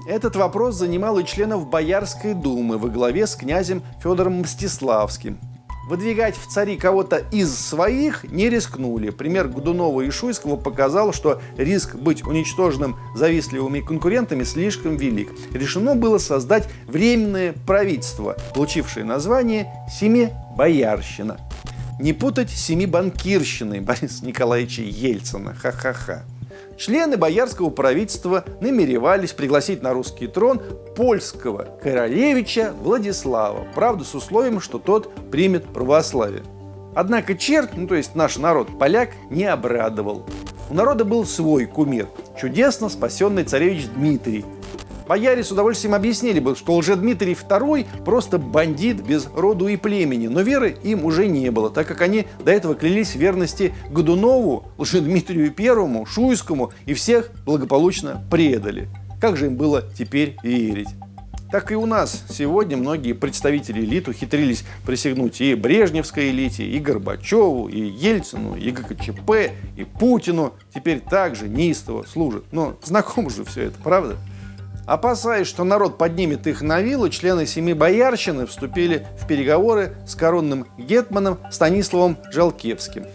Этот 0.09 0.37
вопрос 0.37 0.77
занимал 0.77 1.19
и 1.19 1.25
членов 1.25 1.69
Боярской 1.69 2.33
думы 2.33 2.79
во 2.79 2.89
главе 2.89 3.27
с 3.27 3.35
князем 3.35 3.83
Федором 4.01 4.43
Мстиславским. 4.43 5.41
Выдвигать 5.87 6.37
в 6.37 6.49
цари 6.49 6.77
кого-то 6.77 7.19
из 7.31 7.55
своих 7.55 8.25
не 8.25 8.51
рискнули. 8.51 9.11
Пример 9.11 9.47
Годунова 9.47 10.01
и 10.01 10.11
Шуйского 10.11 10.57
показал, 10.57 11.13
что 11.13 11.41
риск 11.57 11.95
быть 11.95 12.27
уничтоженным 12.27 12.97
завистливыми 13.15 13.81
конкурентами 13.81 14.43
слишком 14.43 14.97
велик. 14.97 15.31
Решено 15.53 15.95
было 15.95 16.19
создать 16.19 16.69
временное 16.89 17.55
правительство, 17.67 18.37
получившее 18.53 19.05
название 19.05 19.73
«Семибоярщина». 19.89 21.39
Не 22.01 22.13
путать 22.13 22.51
с 22.51 22.65
«Семибанкирщиной» 22.65 23.81
Бориса 23.81 24.27
Николаевича 24.27 24.83
Ельцина. 24.83 25.55
Ха-ха-ха. 25.55 26.25
Члены 26.77 27.17
боярского 27.17 27.71
правительства 27.71 28.45
намеревались 28.61 29.33
пригласить 29.33 29.83
на 29.83 29.95
русский 29.95 30.27
трон 30.27 30.61
польского 30.95 31.67
королевича 31.83 32.75
Владислава, 32.83 33.67
правда 33.75 34.05
с 34.05 34.15
условием, 34.15 34.61
что 34.61 34.79
тот 34.79 35.11
примет 35.31 35.65
православие. 35.65 36.43
Однако 36.95 37.35
черт, 37.35 37.71
ну 37.77 37.87
то 37.87 37.95
есть 37.95 38.15
наш 38.15 38.37
народ, 38.37 38.79
поляк, 38.79 39.11
не 39.31 39.45
обрадовал. 39.45 40.27
У 40.69 40.75
народа 40.75 41.05
был 41.05 41.25
свой 41.25 41.67
кумир, 41.67 42.09
чудесно 42.39 42.89
спасенный 42.89 43.45
царевич 43.45 43.87
Дмитрий, 43.95 44.45
Бояре 45.07 45.45
с 45.45 45.53
удовольствием 45.53 45.95
объяснили 45.95 46.41
бы, 46.41 46.57
что 46.57 46.75
Лжедмитрий 46.75 47.35
II 47.35 47.87
просто 48.05 48.39
бандит 48.39 49.07
без 49.07 49.29
роду 49.35 49.69
и 49.69 49.77
племени, 49.77 50.27
но 50.27 50.41
веры 50.41 50.77
им 50.83 51.05
уже 51.05 51.29
не 51.29 51.51
было, 51.51 51.71
так 51.71 51.87
как 51.87 52.01
они 52.01 52.27
до 52.45 52.51
этого 52.51 52.75
клялись 52.75 53.13
в 53.13 53.17
верности 53.17 53.73
Годунову, 53.91 54.65
Лжедмитрию 54.79 55.55
I, 55.57 56.07
Шуйскому 56.07 56.73
и 56.87 56.95
всех 56.95 57.31
благополучно 57.45 58.23
предали. 58.31 58.89
Как 59.21 59.37
же 59.37 59.47
им 59.47 59.57
было 59.57 59.85
теперь 59.97 60.37
верить? 60.43 60.89
Так 61.53 61.71
и 61.71 61.77
у 61.77 61.87
нас 61.87 62.25
сегодня 62.29 62.77
многие 62.77 63.13
представители 63.13 63.81
элит 63.81 64.09
ухитрились 64.09 64.65
присягнуть 64.85 65.41
и 65.41 65.55
Брежневской 65.55 66.31
элите, 66.31 66.67
и 66.67 66.81
Горбачеву, 66.81 67.69
и 67.69 67.81
Ельцину, 67.81 68.57
и 68.57 68.73
ГКЧП, 68.73 69.53
и 69.77 69.85
Путину. 69.85 70.55
Теперь 70.75 70.99
также 70.99 71.49
неистово 71.49 72.03
служат. 72.03 72.45
Но 72.51 72.77
знакомо 72.83 73.31
же 73.31 73.45
все 73.45 73.63
это, 73.63 73.77
правда? 73.83 74.17
Опасаясь, 74.87 75.49
что 75.49 75.65
народ 75.65 75.99
поднимет 75.99 76.47
их 76.47 76.63
на 76.63 76.81
вилы, 76.81 77.11
члены 77.11 77.45
семи 77.45 77.75
боярщины 77.75 78.47
вступили 78.47 79.07
в 79.21 79.27
переговоры 79.27 79.97
с 80.07 80.15
коронным 80.15 80.67
гетманом 80.79 81.39
Станиславом 81.51 82.17
Жалкевским. 82.33 83.07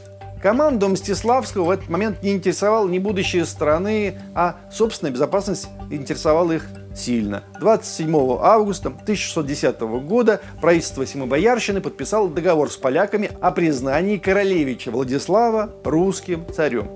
Команду 0.42 0.90
Мстиславского 0.90 1.66
в 1.66 1.70
этот 1.70 1.88
момент 1.88 2.24
не 2.24 2.34
интересовало 2.34 2.90
ни 2.90 3.00
будущее 3.00 3.46
страны, 3.46 4.20
а 4.34 4.58
собственная 4.72 5.14
безопасность 5.14 5.70
интересовала 5.92 6.52
их 6.54 6.68
сильно. 6.96 7.44
27 7.60 8.14
августа 8.42 8.90
1610 8.90 9.80
года 10.04 10.42
правительство 10.60 11.06
Семибоярщины 11.06 11.80
подписало 11.80 12.28
договор 12.28 12.70
с 12.70 12.76
поляками 12.76 13.32
о 13.40 13.52
признании 13.52 14.18
королевича 14.18 14.92
Владислава 14.92 15.70
русским 15.84 16.46
царем. 16.52 16.90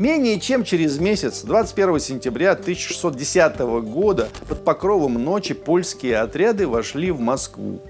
Менее 0.00 0.40
чем 0.40 0.64
через 0.64 0.98
месяц, 0.98 1.42
21 1.42 2.00
сентября 2.00 2.52
1610 2.52 3.58
года, 3.84 4.30
под 4.48 4.64
покровом 4.64 5.22
ночи 5.22 5.52
польские 5.52 6.20
отряды 6.20 6.66
вошли 6.66 7.10
в 7.10 7.20
Москву. 7.20 7.82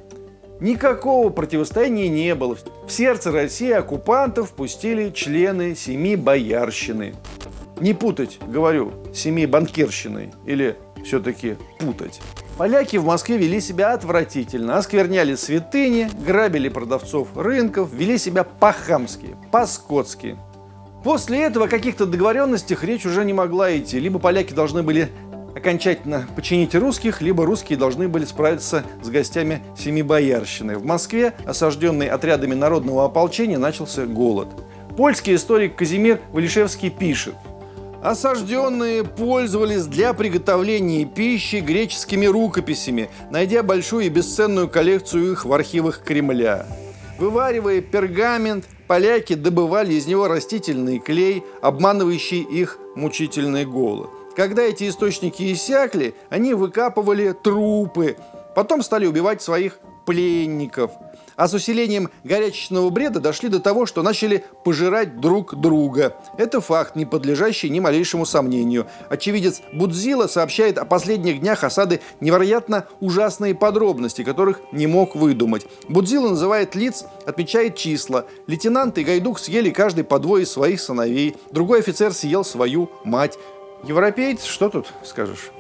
Никакого 0.59 1.31
противостояния 1.31 2.09
не 2.09 2.35
было. 2.35 2.59
В 2.85 2.91
сердце 2.91 3.31
России 3.31 3.71
оккупантов 3.71 4.51
пустили 4.51 5.11
члены 5.11 5.77
семи 5.77 6.17
боярщины. 6.17 7.15
Не 7.79 7.95
путать, 7.95 8.41
говорю, 8.45 8.93
семи 9.15 9.47
банкирщины 9.47 10.33
или 10.47 10.77
все-таки 11.05 11.59
путать. 11.79 12.21
Поляки 12.59 12.97
в 12.97 13.05
Москве 13.05 13.39
вели 13.39 13.61
себя 13.61 13.93
отвратительно, 13.93 14.79
оскверняли 14.79 15.37
святыни, 15.37 16.11
грабили 16.27 16.71
продавцов 16.71 17.29
рынков, 17.37 17.93
вели 17.93 18.19
себя 18.19 18.43
по-хамски, 18.43 19.37
по-скотски. 19.53 20.37
После 21.03 21.43
этого 21.45 21.67
о 21.67 21.69
каких-то 21.69 22.05
договоренностях 22.07 22.85
речь 22.85 23.07
уже 23.07 23.25
не 23.25 23.33
могла 23.33 23.77
идти. 23.77 23.99
Либо 23.99 24.19
поляки 24.19 24.53
должны 24.53 24.83
были 24.83 25.11
окончательно 25.55 26.27
починить 26.37 26.75
русских, 26.75 27.23
либо 27.23 27.47
русские 27.47 27.79
должны 27.79 28.09
были 28.09 28.25
справиться 28.25 28.85
с 29.03 29.09
гостями 29.09 29.63
семи 29.77 30.03
боярщины. 30.03 30.77
В 30.77 30.85
Москве, 30.85 31.33
осажденной 31.47 32.09
отрядами 32.09 32.55
народного 32.55 33.07
ополчения, 33.07 33.59
начался 33.59 34.07
голод. 34.07 34.49
Польский 34.97 35.35
историк 35.35 35.77
Казимир 35.77 36.21
Валишевский 36.33 36.91
пишет, 36.91 37.35
Осажденные 38.03 39.05
пользовались 39.05 39.85
для 39.85 40.15
приготовления 40.15 41.05
пищи 41.05 41.57
греческими 41.57 42.25
рукописями, 42.25 43.11
найдя 43.31 43.63
большую 43.63 44.07
и 44.07 44.09
бесценную 44.09 44.69
коллекцию 44.69 45.33
их 45.33 45.45
в 45.45 45.53
архивах 45.53 46.03
Кремля. 46.03 46.67
Вываривая 47.19 47.83
пергамент, 47.83 48.65
поляки 48.91 49.35
добывали 49.35 49.95
из 49.95 50.09
него 50.09 50.27
растительный 50.27 50.99
клей, 50.99 51.45
обманывающий 51.63 52.41
их 52.41 52.77
мучительный 52.97 53.65
голод. 53.65 54.11
Когда 54.35 54.63
эти 54.63 54.89
источники 54.89 55.53
иссякли, 55.53 56.13
они 56.29 56.55
выкапывали 56.55 57.31
трупы, 57.31 58.17
потом 58.57 58.83
стали 58.83 59.07
убивать 59.07 59.43
своих 59.43 59.79
пленников– 60.11 60.91
а 61.41 61.49
с 61.49 61.55
усилением 61.55 62.11
горячечного 62.23 62.91
бреда 62.91 63.19
дошли 63.19 63.49
до 63.49 63.61
того, 63.61 63.87
что 63.87 64.03
начали 64.03 64.45
пожирать 64.63 65.21
друг 65.21 65.59
друга. 65.59 66.15
Это 66.37 66.61
факт, 66.61 66.97
не 66.97 67.07
подлежащий 67.07 67.71
ни 67.71 67.81
малейшему 67.81 68.27
сомнению. 68.27 68.87
Очевидец 69.09 69.63
Будзила 69.73 70.27
сообщает 70.27 70.77
о 70.77 70.85
последних 70.85 71.41
днях 71.41 71.65
осады 71.65 72.01
невероятно 72.21 72.85
ужасные 73.01 73.55
подробности, 73.55 74.23
которых 74.23 74.61
не 74.71 74.87
мог 74.87 75.15
выдумать. 75.15 75.67
Будзила 75.89 76.29
называет 76.29 76.75
лиц, 76.75 77.07
отмечает 77.25 77.75
числа. 77.75 78.27
Лейтенант 78.47 78.99
и 78.99 79.05
Гайдук 79.05 79.39
съели 79.39 79.71
каждый 79.71 80.05
по 80.05 80.19
двое 80.19 80.45
своих 80.45 80.79
сыновей. 80.79 81.37
Другой 81.53 81.79
офицер 81.79 82.13
съел 82.13 82.45
свою 82.45 82.91
мать. 83.03 83.39
Европеец, 83.85 84.45
что 84.45 84.69
тут 84.69 84.93
скажешь? 85.03 85.53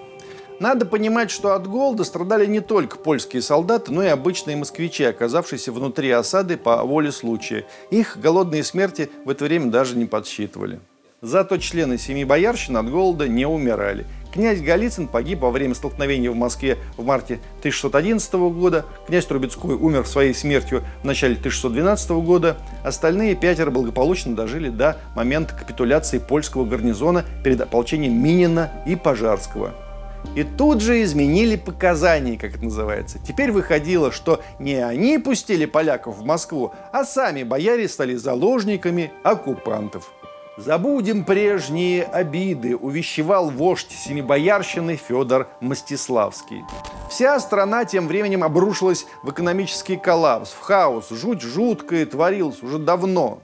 Надо 0.60 0.84
понимать, 0.84 1.30
что 1.30 1.54
от 1.54 1.66
голода 1.66 2.04
страдали 2.04 2.44
не 2.44 2.60
только 2.60 2.98
польские 2.98 3.40
солдаты, 3.40 3.92
но 3.92 4.02
и 4.02 4.08
обычные 4.08 4.58
москвичи, 4.58 5.04
оказавшиеся 5.04 5.72
внутри 5.72 6.10
осады 6.10 6.58
по 6.58 6.84
воле 6.84 7.12
случая. 7.12 7.64
Их 7.90 8.18
голодные 8.20 8.62
смерти 8.62 9.10
в 9.24 9.30
это 9.30 9.46
время 9.46 9.70
даже 9.70 9.96
не 9.96 10.04
подсчитывали. 10.04 10.78
Зато 11.22 11.56
члены 11.56 11.96
семьи 11.96 12.24
боярщин 12.24 12.76
от 12.76 12.90
голода 12.90 13.26
не 13.26 13.46
умирали. 13.46 14.04
Князь 14.34 14.60
Голицын 14.60 15.08
погиб 15.08 15.40
во 15.40 15.50
время 15.50 15.74
столкновения 15.74 16.30
в 16.30 16.36
Москве 16.36 16.76
в 16.98 17.06
марте 17.06 17.40
1611 17.60 18.32
года. 18.52 18.84
Князь 19.06 19.24
Трубецкой 19.24 19.76
умер 19.76 20.06
своей 20.06 20.34
смертью 20.34 20.84
в 21.02 21.06
начале 21.06 21.36
1612 21.36 22.10
года. 22.10 22.58
Остальные 22.84 23.34
пятеро 23.34 23.70
благополучно 23.70 24.36
дожили 24.36 24.68
до 24.68 24.98
момента 25.16 25.54
капитуляции 25.54 26.18
польского 26.18 26.66
гарнизона 26.66 27.24
перед 27.42 27.62
ополчением 27.62 28.22
Минина 28.22 28.70
и 28.86 28.94
Пожарского. 28.94 29.72
И 30.36 30.44
тут 30.44 30.80
же 30.80 31.02
изменили 31.02 31.56
показания, 31.56 32.38
как 32.38 32.54
это 32.54 32.64
называется. 32.64 33.18
Теперь 33.18 33.50
выходило, 33.50 34.12
что 34.12 34.40
не 34.58 34.74
они 34.74 35.18
пустили 35.18 35.66
поляков 35.66 36.18
в 36.18 36.24
Москву, 36.24 36.72
а 36.92 37.04
сами 37.04 37.42
бояре 37.42 37.88
стали 37.88 38.14
заложниками 38.14 39.12
оккупантов. 39.24 40.12
«Забудем 40.56 41.24
прежние 41.24 42.04
обиды»,– 42.04 42.76
увещевал 42.76 43.48
вождь 43.48 43.90
Семибоярщины 43.92 44.96
Федор 44.96 45.48
Мстиславский. 45.60 46.64
Вся 47.08 47.40
страна 47.40 47.86
тем 47.86 48.06
временем 48.06 48.44
обрушилась 48.44 49.06
в 49.22 49.30
экономический 49.30 49.96
коллапс, 49.96 50.50
в 50.50 50.60
хаос. 50.60 51.08
Жуть 51.10 51.40
жуткая 51.40 52.04
творилась 52.04 52.62
уже 52.62 52.78
давно. 52.78 53.38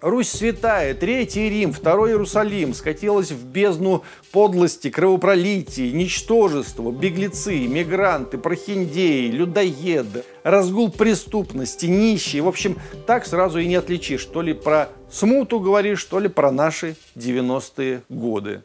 Русь 0.00 0.28
святая, 0.28 0.94
Третий 0.94 1.50
Рим, 1.50 1.72
Второй 1.72 2.10
Иерусалим 2.10 2.72
скатилась 2.72 3.32
в 3.32 3.44
бездну 3.44 4.04
подлости, 4.30 4.90
кровопролития, 4.90 5.90
ничтожества, 5.90 6.92
беглецы, 6.92 7.66
мигранты, 7.66 8.38
прохиндеи, 8.38 9.28
людоеды, 9.28 10.22
разгул 10.44 10.92
преступности, 10.92 11.86
нищие. 11.86 12.42
В 12.42 12.48
общем, 12.48 12.78
так 13.08 13.26
сразу 13.26 13.58
и 13.58 13.66
не 13.66 13.74
отличишь, 13.74 14.24
то 14.24 14.40
ли 14.40 14.52
про 14.52 14.88
смуту 15.10 15.58
говоришь, 15.58 16.04
то 16.04 16.20
ли 16.20 16.28
про 16.28 16.52
наши 16.52 16.94
90-е 17.16 18.02
годы. 18.08 18.62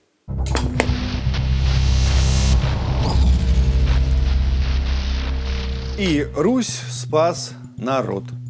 И 5.97 6.27
Русь 6.35 6.79
спас 6.91 7.53
народ– 7.77 8.25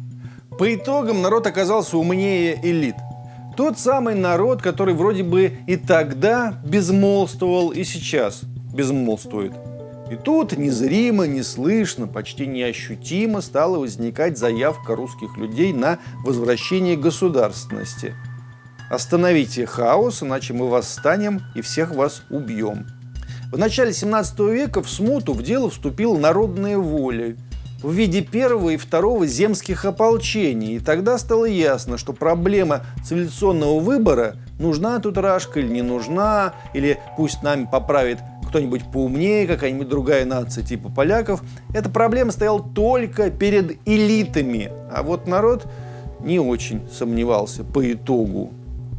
по 0.58 0.72
итогам 0.72 1.20
народ 1.20 1.46
оказался 1.46 1.98
умнее 1.98 2.58
элит. 2.62 2.94
Тот 3.56 3.78
самый 3.78 4.14
народ, 4.14 4.62
который 4.62 4.94
вроде 4.94 5.22
бы 5.22 5.58
и 5.66 5.76
тогда 5.76 6.54
безмолвствовал, 6.64 7.70
и 7.70 7.84
сейчас 7.84 8.42
безмолвствует. 8.72 9.52
И 10.10 10.16
тут 10.16 10.56
незримо, 10.56 11.26
неслышно, 11.26 12.06
почти 12.06 12.46
неощутимо 12.46 13.40
стала 13.40 13.78
возникать 13.78 14.38
заявка 14.38 14.94
русских 14.94 15.36
людей 15.36 15.72
на 15.72 15.98
возвращение 16.24 16.96
государственности. 16.96 18.14
Остановите 18.90 19.66
хаос, 19.66 20.22
иначе 20.22 20.52
мы 20.52 20.68
восстанем 20.68 21.42
и 21.54 21.62
всех 21.62 21.94
вас 21.94 22.22
убьем. 22.30 22.86
В 23.50 23.58
начале 23.58 23.92
17 23.92 24.38
века 24.40 24.82
в 24.82 24.90
смуту 24.90 25.32
в 25.32 25.42
дело 25.42 25.70
вступила 25.70 26.16
народная 26.18 26.76
воля– 26.78 27.36
в 27.84 27.92
виде 27.92 28.22
первого 28.22 28.70
и 28.70 28.76
второго 28.76 29.26
земских 29.26 29.84
ополчений. 29.84 30.76
И 30.76 30.80
тогда 30.80 31.18
стало 31.18 31.44
ясно, 31.44 31.98
что 31.98 32.12
проблема 32.14 32.80
цивилизационного 33.04 33.78
выбора, 33.78 34.36
нужна 34.58 34.98
тут 34.98 35.18
рашка 35.18 35.60
или 35.60 35.68
не 35.68 35.82
нужна, 35.82 36.54
или 36.72 36.98
пусть 37.16 37.42
нами 37.42 37.68
поправит 37.70 38.18
кто-нибудь 38.48 38.84
поумнее, 38.90 39.46
какая-нибудь 39.46 39.88
другая 39.88 40.24
нация 40.24 40.64
типа 40.64 40.88
поляков, 40.88 41.42
эта 41.74 41.90
проблема 41.90 42.32
стояла 42.32 42.62
только 42.62 43.30
перед 43.30 43.78
элитами. 43.86 44.70
А 44.90 45.02
вот 45.02 45.26
народ 45.26 45.66
не 46.20 46.38
очень 46.38 46.88
сомневался 46.90 47.64
по 47.64 47.92
итогу. 47.92 48.52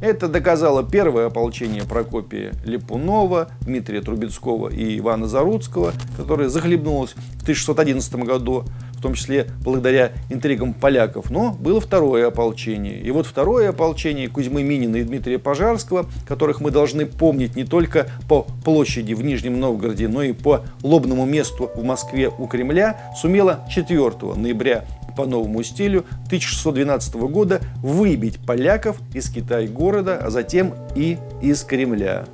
Это 0.06 0.28
доказало 0.28 0.84
первое 0.84 1.26
ополчение 1.26 1.82
Прокопия 1.82 2.54
Липунова, 2.64 3.48
Дмитрия 3.62 4.02
Трубецкого 4.02 4.70
и 4.70 5.00
Ивана 5.00 5.28
Заруцкого, 5.28 5.94
которое 6.16 6.48
захлебнулось 6.48 7.16
в 7.40 7.42
1611 7.42 8.14
году, 8.18 8.66
в 8.92 9.02
том 9.02 9.16
числе 9.16 9.48
благодаря 9.64 10.12
интригам 10.30 10.76
поляков. 10.76 11.32
Но 11.32 11.58
было 11.60 11.82
второе 11.82 12.28
ополчение. 12.28 13.00
И 13.00 13.10
вот 13.10 13.26
второе 13.26 13.70
ополчение 13.70 14.30
Кузьмы 14.30 14.62
Минина 14.62 14.98
и 14.98 15.04
Дмитрия 15.04 15.40
Пожарского, 15.40 16.06
которых 16.28 16.62
мы 16.62 16.70
должны 16.70 17.08
помнить 17.08 17.56
не 17.56 17.64
только 17.64 18.08
по 18.30 18.44
площади 18.64 19.16
в 19.16 19.24
Нижнем 19.24 19.60
Новгороде, 19.60 20.08
но 20.08 20.22
и 20.22 20.34
по 20.34 20.62
лобному 20.84 21.26
месту 21.26 21.72
в 21.74 21.84
Москве 21.84 22.30
у 22.30 22.46
Кремля, 22.46 23.12
сумело 23.20 23.62
4 23.72 24.12
ноября 24.36 24.86
по 25.16 25.26
новому 25.26 25.64
стилю 25.64 26.06
1612 26.26 27.16
года 27.16 27.62
выбить 27.82 28.40
поляков 28.40 28.98
из 29.14 29.30
Китай-города, 29.30 30.18
а 30.18 30.30
затем 30.30 30.74
и 30.96 31.18
из 31.42 31.64
Кремля. 31.64 32.26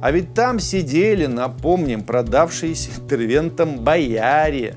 А 0.00 0.10
ведь 0.10 0.34
там 0.34 0.60
сидели, 0.60 1.26
напомним, 1.26 2.02
продавшиеся 2.02 2.90
интервентам 3.00 3.78
бояре. 3.78 4.76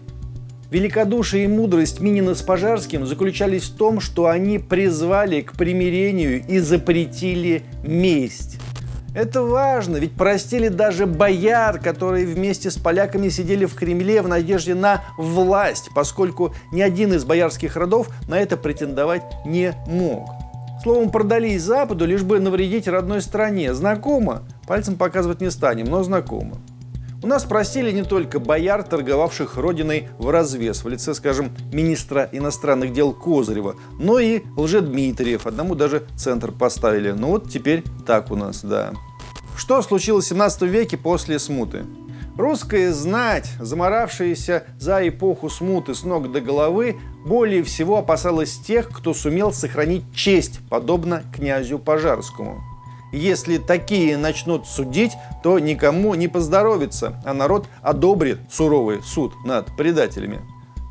Великодушие 0.72 1.46
и 1.46 1.48
мудрость 1.48 2.00
Минина 2.00 2.36
с 2.36 2.44
Пожарским 2.44 3.06
заключались 3.06 3.64
в 3.64 3.76
том, 3.76 4.00
что 4.00 4.28
они 4.28 4.60
призвали 4.60 5.42
к 5.42 5.54
примирению 5.54 6.46
и 6.46 6.60
запретили 6.60 7.64
месть. 7.84 8.60
Это 9.16 9.42
важно, 9.42 9.98
ведь 9.98 10.14
простили 10.14 10.68
даже 10.68 11.08
бояр, 11.08 11.80
которые 11.80 12.28
вместе 12.28 12.70
с 12.70 12.78
поляками 12.78 13.30
сидели 13.30 13.66
в 13.66 13.74
Кремле 13.76 14.22
в 14.22 14.28
надежде 14.28 14.76
на 14.76 15.04
власть, 15.18 15.90
поскольку 15.96 16.54
ни 16.72 16.82
один 16.82 17.14
из 17.14 17.26
боярских 17.26 17.76
родов 17.76 18.10
на 18.28 18.40
это 18.40 18.56
претендовать 18.56 19.24
не 19.46 19.74
мог. 19.88 20.30
Словом, 20.84 21.12
продались 21.12 21.64
Западу, 21.64 22.06
лишь 22.06 22.24
бы 22.24 22.40
навредить 22.40 22.88
родной 22.88 23.22
стране. 23.22 23.74
Знакомо? 23.74 24.44
Пальцем 24.66 24.96
показывать 24.96 25.42
не 25.42 25.52
станем, 25.52 25.88
но 25.88 26.04
знакомо. 26.04 26.56
У 27.22 27.28
нас 27.28 27.44
простили 27.44 27.92
не 27.92 28.04
только 28.04 28.40
бояр, 28.40 28.82
торговавших 28.82 29.58
родиной 29.58 30.08
в 30.18 30.30
развес, 30.30 30.86
в 30.86 30.88
лице, 30.88 31.14
скажем, 31.14 31.52
министра 31.74 32.30
иностранных 32.32 32.94
дел 32.94 33.12
Козырева, 33.12 33.76
но 34.00 34.20
и 34.20 34.44
Лжедмитриев, 34.56 35.46
одному 35.46 35.76
даже 35.76 36.08
центр 36.16 36.54
поставили. 36.54 37.12
Ну 37.12 37.28
вот 37.28 37.50
теперь 37.50 37.84
так 38.08 38.32
у 38.32 38.38
нас, 38.38 38.64
да. 38.64 38.94
Что 39.58 39.82
случилось 39.82 40.26
в 40.26 40.30
17 40.30 40.62
веке 40.62 40.96
после 40.96 41.40
смуты? 41.40 41.84
Русская 42.38 42.94
знать, 42.94 43.52
заморавшаяся 43.60 44.64
за 44.80 45.06
эпоху 45.06 45.50
смуты 45.50 45.96
с 45.96 46.04
ног 46.04 46.32
до 46.32 46.40
головы, 46.40 46.96
более 47.26 47.64
всего 47.64 47.98
опасалась 47.98 48.58
тех, 48.60 48.90
кто 48.90 49.14
сумел 49.14 49.52
сохранить 49.52 50.06
честь, 50.16 50.62
подобно 50.70 51.24
князю 51.36 51.80
Пожарскому. 51.80 52.64
Если 53.12 53.58
такие 53.58 54.18
начнут 54.18 54.68
судить, 54.68 55.14
то 55.44 55.58
никому 55.60 56.14
не 56.16 56.28
поздоровится, 56.28 57.22
а 57.26 57.34
народ 57.34 57.68
одобрит 57.82 58.40
суровый 58.52 59.02
суд 59.04 59.34
над 59.46 59.76
предателями. 59.76 60.42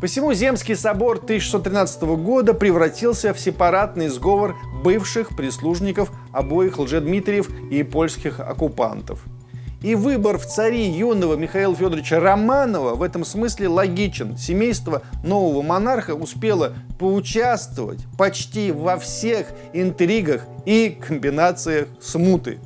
Посему 0.00 0.32
Земский 0.32 0.76
собор 0.76 1.16
1613 1.16 2.02
года 2.02 2.54
превратился 2.54 3.34
в 3.34 3.40
сепаратный 3.40 4.08
сговор 4.08 4.56
бывших 4.84 5.36
прислужников 5.36 6.12
обоих 6.32 6.78
лжедмитриев 6.78 7.50
и 7.70 7.82
польских 7.82 8.38
оккупантов. 8.38 9.24
И 9.80 9.94
выбор 9.94 10.38
в 10.38 10.46
цари 10.46 10.90
юного 10.90 11.36
Михаила 11.36 11.74
Федоровича 11.74 12.18
Романова 12.18 12.96
в 12.96 13.02
этом 13.02 13.24
смысле 13.24 13.68
логичен. 13.68 14.36
Семейство 14.36 15.02
нового 15.22 15.62
монарха 15.62 16.14
успело 16.16 16.72
поучаствовать 16.98 18.00
почти 18.18 18.72
во 18.72 18.98
всех 18.98 19.46
интригах 19.72 20.46
и 20.66 20.98
комбинациях 21.00 21.86
смуты. 22.00 22.58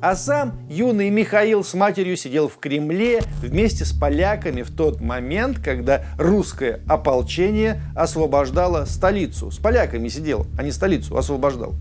А 0.00 0.14
сам 0.14 0.52
юный 0.70 1.10
Михаил 1.10 1.64
с 1.64 1.74
матерью 1.74 2.16
сидел 2.16 2.48
в 2.48 2.58
Кремле 2.58 3.22
вместе 3.40 3.84
с 3.84 3.92
поляками 3.92 4.62
в 4.62 4.70
тот 4.70 5.00
момент, 5.00 5.58
когда 5.58 6.04
русское 6.16 6.80
ополчение 6.86 7.80
освобождало 7.96 8.84
столицу. 8.84 9.50
С 9.50 9.58
поляками 9.58 10.06
сидел, 10.06 10.46
а 10.56 10.62
не 10.62 10.70
столицу 10.70 11.16
освобождал. 11.16 11.74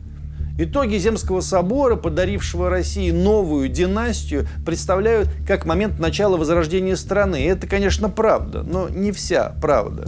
Итоги 0.57 0.95
Земского 0.95 1.41
собора, 1.41 1.97
подарившего 1.97 2.69
России 2.69 3.11
новую 3.11 3.67
династию, 3.67 4.47
представляют 4.65 5.27
как 5.45 5.65
момент 5.65 5.99
начала 5.99 6.37
возрождения 6.37 6.95
страны. 6.95 7.43
И 7.43 7.47
это, 7.47 7.67
конечно, 7.67 8.09
правда, 8.09 8.63
но 8.63 8.87
не 8.87 9.11
вся 9.11 9.53
правда. 9.61 10.05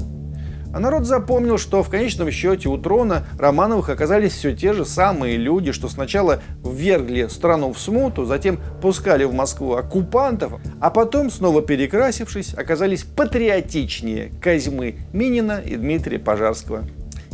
А 0.73 0.79
народ 0.79 1.05
запомнил, 1.05 1.57
что 1.57 1.83
в 1.83 1.89
конечном 1.89 2.29
счете 2.31 2.69
у 2.69 2.77
трона 2.77 3.25
Романовых 3.39 3.89
оказались 3.89 4.33
все 4.33 4.55
те 4.55 4.73
же 4.73 4.85
самые 4.85 5.35
люди, 5.35 5.71
что 5.71 5.89
сначала 5.89 6.41
ввергли 6.63 7.27
страну 7.27 7.73
в 7.73 7.79
смуту, 7.79 8.25
затем 8.25 8.59
пускали 8.81 9.23
в 9.23 9.33
Москву 9.33 9.73
оккупантов, 9.73 10.53
а 10.79 10.89
потом, 10.91 11.29
снова 11.29 11.61
перекрасившись, 11.61 12.53
оказались 12.53 13.03
патриотичнее 13.03 14.31
Козьмы 14.41 14.99
Минина 15.13 15.59
и 15.59 15.75
Дмитрия 15.75 16.19
Пожарского. 16.19 16.83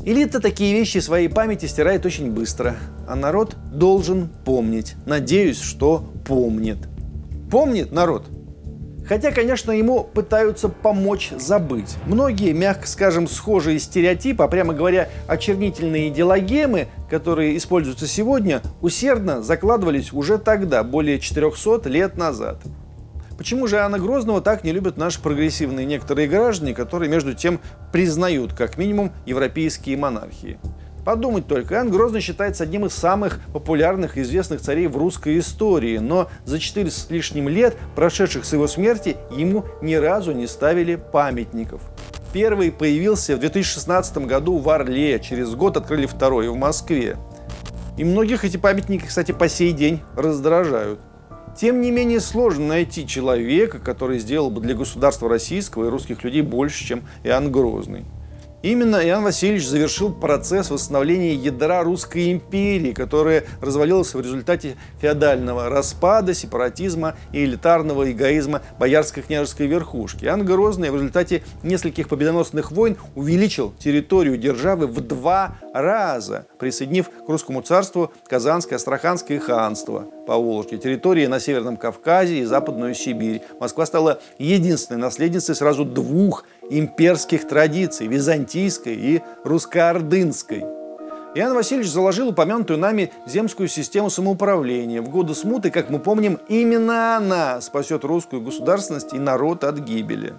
Элита 0.06 0.42
такие 0.42 0.74
вещи 0.74 0.98
своей 0.98 1.30
памяти 1.30 1.66
стирает 1.66 2.06
очень 2.06 2.30
быстро, 2.30 2.76
а 3.08 3.16
народ 3.16 3.56
должен 3.72 4.28
помнить. 4.44 4.96
Надеюсь, 5.06 5.62
что 5.62 6.04
помнит. 6.26 6.78
Помнит 7.50 7.94
народ? 7.94 8.26
Хотя, 9.08 9.32
конечно, 9.32 9.72
ему 9.72 10.04
пытаются 10.04 10.68
помочь 10.68 11.32
забыть. 11.38 11.96
Многие, 12.06 12.52
мягко 12.52 12.86
скажем, 12.86 13.30
схожие 13.30 13.80
стереотипы, 13.80 14.44
а 14.44 14.48
прямо 14.50 14.74
говоря, 14.74 15.08
очернительные 15.28 16.10
идеологемы, 16.10 16.88
которые 17.10 17.56
используются 17.56 18.06
сегодня, 18.06 18.62
усердно 18.82 19.42
закладывались 19.42 20.12
уже 20.12 20.38
тогда, 20.38 20.84
более 20.84 21.20
400 21.20 21.88
лет 21.90 22.18
назад. 22.18 22.60
Почему 23.44 23.68
же 23.68 23.80
Анна 23.80 24.00
Грозного 24.00 24.40
так 24.40 24.64
не 24.64 24.72
любят 24.72 24.96
наши 24.96 25.22
прогрессивные 25.22 25.86
некоторые 25.86 26.30
граждане, 26.30 26.74
которые 26.74 27.10
между 27.10 27.34
тем 27.34 27.60
признают 27.92 28.54
как 28.54 28.78
минимум 28.78 29.12
европейские 29.26 29.98
монархии? 29.98 30.62
Подумать 31.04 31.46
только, 31.46 31.76
Иоанн 31.76 31.90
Грозный 31.90 32.22
считается 32.22 32.64
одним 32.64 32.86
из 32.86 32.94
самых 32.94 33.42
популярных 33.52 34.18
и 34.18 34.22
известных 34.22 34.62
царей 34.62 34.88
в 34.88 34.96
русской 34.96 35.40
истории, 35.40 35.98
но 35.98 36.30
за 36.46 36.58
400 36.58 36.98
с 36.98 37.10
лишним 37.10 37.50
лет, 37.50 37.76
прошедших 37.98 38.46
с 38.46 38.54
его 38.54 38.66
смерти, 38.66 39.18
ему 39.30 39.66
ни 39.82 39.96
разу 39.96 40.32
не 40.32 40.48
ставили 40.48 40.96
памятников. 40.96 41.82
Первый 42.32 42.72
появился 42.72 43.36
в 43.36 43.42
2016 43.42 44.20
году 44.20 44.58
в 44.58 44.70
Орле, 44.70 45.20
через 45.20 45.54
год 45.54 45.76
открыли 45.76 46.06
второй 46.06 46.48
в 46.48 46.56
Москве. 46.56 47.18
И 47.98 48.06
многих 48.06 48.46
эти 48.46 48.56
памятники, 48.56 49.06
кстати, 49.06 49.34
по 49.34 49.50
сей 49.50 49.74
день 49.74 50.00
раздражают. 50.16 51.02
Тем 51.56 51.82
не 51.82 51.92
менее, 51.92 52.20
сложно 52.20 52.68
найти 52.68 53.08
человека, 53.08 53.80
который 53.80 54.20
сделал 54.20 54.50
бы 54.50 54.62
для 54.62 54.74
государства 54.74 55.30
российского 55.30 55.86
и 55.86 55.90
русских 55.90 56.24
людей 56.24 56.42
больше, 56.42 56.84
чем 56.84 57.04
Иоанн 57.24 57.52
Грозный. 57.52 58.06
Именно 58.64 59.06
Иоанн 59.06 59.26
Васильевич 59.26 59.68
завершил 59.68 60.14
процесс 60.14 60.72
восстановления 60.72 61.36
ядра 61.36 61.84
Русской 61.84 62.32
империи, 62.32 62.94
которая 62.94 63.44
развалилась 63.60 64.14
в 64.14 64.22
результате 64.22 64.78
феодального 65.02 65.68
распада, 65.68 66.34
сепаратизма 66.34 67.16
и 67.34 67.44
элитарного 67.44 68.10
эгоизма 68.10 68.62
боярской 68.80 69.22
княжеской 69.22 69.68
верхушки. 69.68 70.24
Иоанн 70.24 70.46
Грозный 70.46 70.92
в 70.92 70.96
результате 70.96 71.44
нескольких 71.62 72.08
победоносных 72.08 72.72
войн 72.72 72.96
увеличил 73.16 73.74
территорию 73.80 74.38
державы 74.38 74.88
в 74.88 75.02
два 75.02 75.58
раза, 75.74 76.48
присоединив 76.58 77.10
к 77.10 77.28
русскому 77.28 77.64
царству 77.64 78.14
Казанское, 78.30 78.78
Астраханское 78.78 79.42
ханство 79.42 80.08
по 80.26 80.38
Волжке, 80.38 80.78
территории 80.78 81.26
на 81.26 81.42
Северном 81.42 81.76
Кавказе 81.76 82.40
и 82.40 82.46
Западную 82.46 82.96
Сибирь. 82.96 83.42
Москва 83.60 83.86
стала 83.86 84.22
единственной 84.38 85.02
наследницей 85.02 85.54
сразу 85.54 85.84
двух 85.84 86.46
имперских 86.80 87.48
традиций– 87.48 88.08
византийской 88.10 88.96
и 88.96 89.22
русско-ордынской. 89.44 90.64
Иоанн 91.36 91.56
Васильевич 91.56 91.90
заложил 91.90 92.30
упомянутую 92.30 92.78
нами 92.78 93.12
земскую 93.26 93.68
систему 93.68 94.10
самоуправления. 94.10 95.02
В 95.02 95.10
годы 95.10 95.34
смуты, 95.34 95.72
как 95.72 95.90
мы 95.90 96.00
помним, 96.00 96.40
именно 96.48 97.18
она 97.18 97.60
спасет 97.62 98.04
русскую 98.04 98.42
государственность 98.42 99.14
и 99.14 99.20
народ 99.20 99.64
от 99.64 99.80
гибели. 99.80 100.34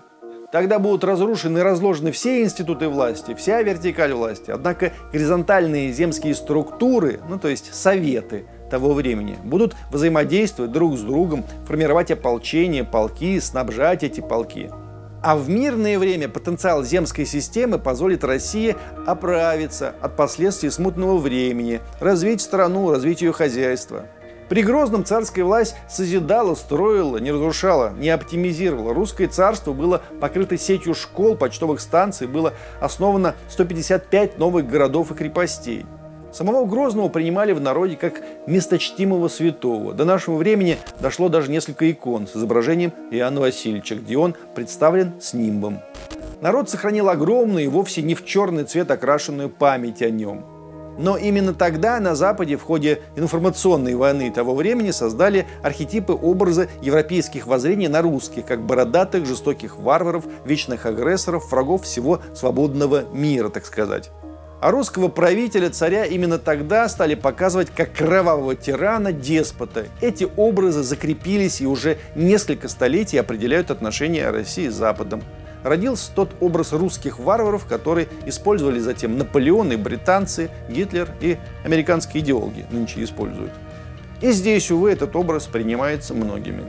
Тогда 0.53 0.79
будут 0.79 1.03
разрушены 1.03 1.59
и 1.59 1.63
разложены 1.63 2.13
все 2.13 2.45
институты 2.45 2.89
власти, 2.89 3.35
вся 3.35 3.61
вертикаль 3.63 4.13
власти. 4.13 4.53
Однако 4.53 4.93
горизонтальные 5.13 5.93
земские 5.93 6.37
структуры, 6.37 7.19
ну 7.29 7.41
то 7.41 7.49
есть 7.49 7.75
советы 7.75 8.47
того 8.71 8.93
времени, 8.95 9.37
будут 9.43 9.75
взаимодействовать 9.91 10.71
друг 10.71 10.97
с 10.97 11.01
другом, 11.01 11.45
формировать 11.67 12.13
ополчение, 12.13 12.85
полки, 12.85 13.41
снабжать 13.41 14.05
эти 14.05 14.21
полки– 14.21 14.71
а 15.25 15.37
в 15.37 15.49
мирное 15.49 15.99
время 15.99 16.29
потенциал 16.29 16.85
земской 16.85 17.25
системы 17.25 17.79
позволит 17.79 18.25
России 18.25 18.77
оправиться 19.07 19.95
от 20.03 20.17
последствий 20.17 20.69
смутного 20.69 21.17
времени, 21.17 21.81
развить 21.99 22.43
страну, 22.43 22.91
развить 22.91 23.23
ее 23.23 23.33
хозяйство. 23.33 24.05
При 24.51 24.63
Грозном 24.63 25.07
царская 25.07 25.43
власть 25.47 25.77
созидала, 25.89 26.55
строила, 26.55 27.17
не 27.17 27.33
разрушала, 27.33 27.95
не 27.97 28.11
оптимизировала. 28.11 28.93
Русское 28.93 29.27
царство 29.27 29.73
было 29.73 30.03
покрыто 30.21 30.59
сетью 30.59 30.95
школ, 30.95 31.37
почтовых 31.37 31.81
станций, 31.81 32.27
было 32.27 32.53
основано 32.79 33.35
155 33.49 34.39
новых 34.39 34.69
городов 34.69 35.11
и 35.11 35.15
крепостей. 35.15 35.87
Самого 36.35 36.67
Грозного 36.67 37.09
принимали 37.09 37.53
в 37.53 37.61
народе 37.61 37.95
как 37.95 38.21
месточтимого 38.49 39.29
святого. 39.29 39.93
До 39.93 40.05
нашего 40.05 40.35
времени 40.35 40.79
дошло 40.99 41.29
даже 41.29 41.49
несколько 41.49 41.89
икон 41.89 42.27
с 42.27 42.35
изображением 42.35 42.93
Иоанна 43.13 43.41
Васильевича, 43.41 43.95
где 43.95 44.19
он 44.19 44.35
представлен 44.57 45.13
с 45.21 45.33
нимбом. 45.33 45.79
Народ 46.41 46.69
сохранил 46.69 47.09
огромную 47.09 47.67
и 47.67 47.69
вовсе 47.69 48.03
не 48.03 48.17
в 48.17 48.25
черный 48.25 48.65
цвет 48.65 48.91
окрашенную 48.91 49.49
память 49.49 50.03
о 50.03 50.11
нем. 50.11 50.45
Но 50.99 51.17
именно 51.17 51.55
тогда 51.55 52.01
на 52.01 52.17
Западе 52.17 52.57
в 52.57 52.65
ходе 52.65 53.01
информационной 53.15 53.95
войны 53.95 54.33
того 54.33 54.57
времени 54.57 54.91
создали 54.91 55.47
архетипы 55.63 56.15
образа 56.15 56.67
европейских 56.83 57.47
воззрений 57.47 57.87
на 57.87 58.03
русских, 58.03 58.45
как 58.45 58.61
бородатых, 58.61 59.25
жестоких 59.25 59.79
варваров, 59.79 60.25
вечных 60.45 60.85
агрессоров, 60.85 61.49
врагов 61.53 61.85
всего 61.85 62.21
свободного 62.35 63.05
мира, 63.13 63.51
так 63.51 63.67
сказать. 63.67 64.11
А 64.65 64.71
русского 64.71 65.09
правителя, 65.09 65.69
царя 65.69 66.07
именно 66.07 66.39
тогда 66.39 66.89
стали 66.89 67.15
показывать 67.15 67.69
как 67.69 67.93
кровавого 67.93 68.57
тирана, 68.57 69.13
деспота. 69.13 69.89
Эти 70.01 70.27
образы 70.39 70.83
закрепились 70.83 71.61
и 71.61 71.67
уже 71.67 71.99
несколько 72.15 72.69
столетий 72.69 73.19
определяют 73.19 73.71
отношения 73.71 74.31
России 74.31 74.71
с 74.71 74.75
Западом. 74.75 75.23
Родился 75.65 76.11
тот 76.15 76.31
образ 76.41 76.73
русских 76.73 77.19
варваров, 77.19 77.67
который 77.67 78.09
использовали 78.25 78.79
затем 78.79 79.19
Наполеон 79.19 79.77
британцы, 79.83 80.49
Гитлер 80.71 81.11
и 81.21 81.37
американские 81.63 82.23
идеологи 82.23 82.65
нынче 82.71 83.05
используют. 83.05 83.53
И 84.23 84.33
здесь, 84.33 84.71
увы, 84.71 84.93
этот 84.93 85.15
образ 85.15 85.45
принимается 85.45 86.15
многими. 86.15 86.65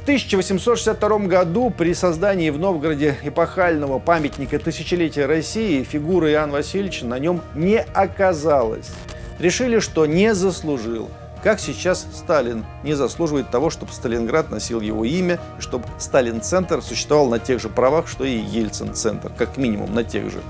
В 0.00 0.02
1862 0.02 1.18
году 1.26 1.68
при 1.68 1.92
создании 1.92 2.48
в 2.48 2.58
Новгороде 2.58 3.18
эпохального 3.22 3.98
памятника 3.98 4.58
тысячелетия 4.58 5.26
России 5.26 5.82
фигуры 5.82 6.32
Иоанна 6.32 6.54
Васильевича 6.54 7.04
на 7.04 7.18
нем 7.18 7.42
не 7.54 7.82
оказалось. 7.82 8.90
Решили, 9.38 9.78
что 9.78 10.06
не 10.06 10.34
заслужил. 10.34 11.10
Как 11.42 11.60
сейчас 11.60 12.06
Сталин 12.14 12.64
не 12.82 12.94
заслуживает 12.94 13.50
того, 13.50 13.68
чтобы 13.68 13.92
Сталинград 13.92 14.50
носил 14.50 14.80
его 14.80 15.04
имя, 15.04 15.38
и 15.58 15.60
чтобы 15.60 15.84
Сталин-центр 15.98 16.80
существовал 16.80 17.28
на 17.28 17.38
тех 17.38 17.60
же 17.60 17.68
правах, 17.68 18.08
что 18.08 18.24
и 18.24 18.38
Ельцин-центр, 18.38 19.30
как 19.36 19.58
минимум 19.58 19.94
на 19.94 20.02
тех 20.02 20.30
же. 20.30 20.40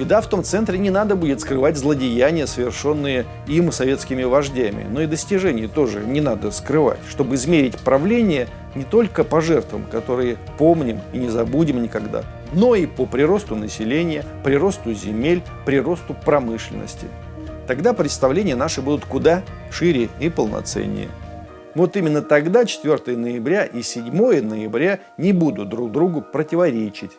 И 0.00 0.04
да, 0.04 0.22
в 0.22 0.28
том 0.28 0.42
центре 0.42 0.78
не 0.78 0.88
надо 0.88 1.14
будет 1.14 1.42
скрывать 1.42 1.76
злодеяния, 1.76 2.46
совершенные 2.46 3.26
им 3.46 3.70
советскими 3.70 4.22
вождями, 4.22 4.86
но 4.90 5.02
и 5.02 5.06
достижения 5.06 5.68
тоже 5.68 6.00
не 6.00 6.22
надо 6.22 6.52
скрывать, 6.52 7.00
чтобы 7.06 7.34
измерить 7.34 7.76
правление 7.76 8.48
не 8.74 8.84
только 8.84 9.24
по 9.24 9.42
жертвам, 9.42 9.84
которые 9.84 10.38
помним 10.56 11.00
и 11.12 11.18
не 11.18 11.28
забудем 11.28 11.82
никогда, 11.82 12.24
но 12.54 12.74
и 12.74 12.86
по 12.86 13.04
приросту 13.04 13.56
населения, 13.56 14.24
приросту 14.42 14.94
земель, 14.94 15.42
приросту 15.66 16.14
промышленности. 16.14 17.06
Тогда 17.66 17.92
представления 17.92 18.56
наши 18.56 18.80
будут 18.80 19.04
куда 19.04 19.42
шире 19.70 20.08
и 20.18 20.30
полноценнее. 20.30 21.08
Вот 21.74 21.98
именно 21.98 22.22
тогда 22.22 22.64
4 22.64 23.18
ноября 23.18 23.64
и 23.64 23.82
7 23.82 24.10
ноября 24.40 25.00
не 25.18 25.34
будут 25.34 25.68
друг 25.68 25.92
другу 25.92 26.22
противоречить 26.22 27.12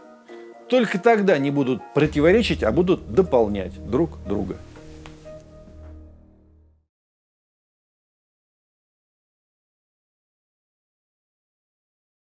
только 0.71 0.99
тогда 0.99 1.37
не 1.37 1.51
будут 1.51 1.81
противоречить, 1.93 2.63
а 2.63 2.71
будут 2.71 3.13
дополнять 3.13 3.73
друг 3.91 4.17
друга. 4.25 4.55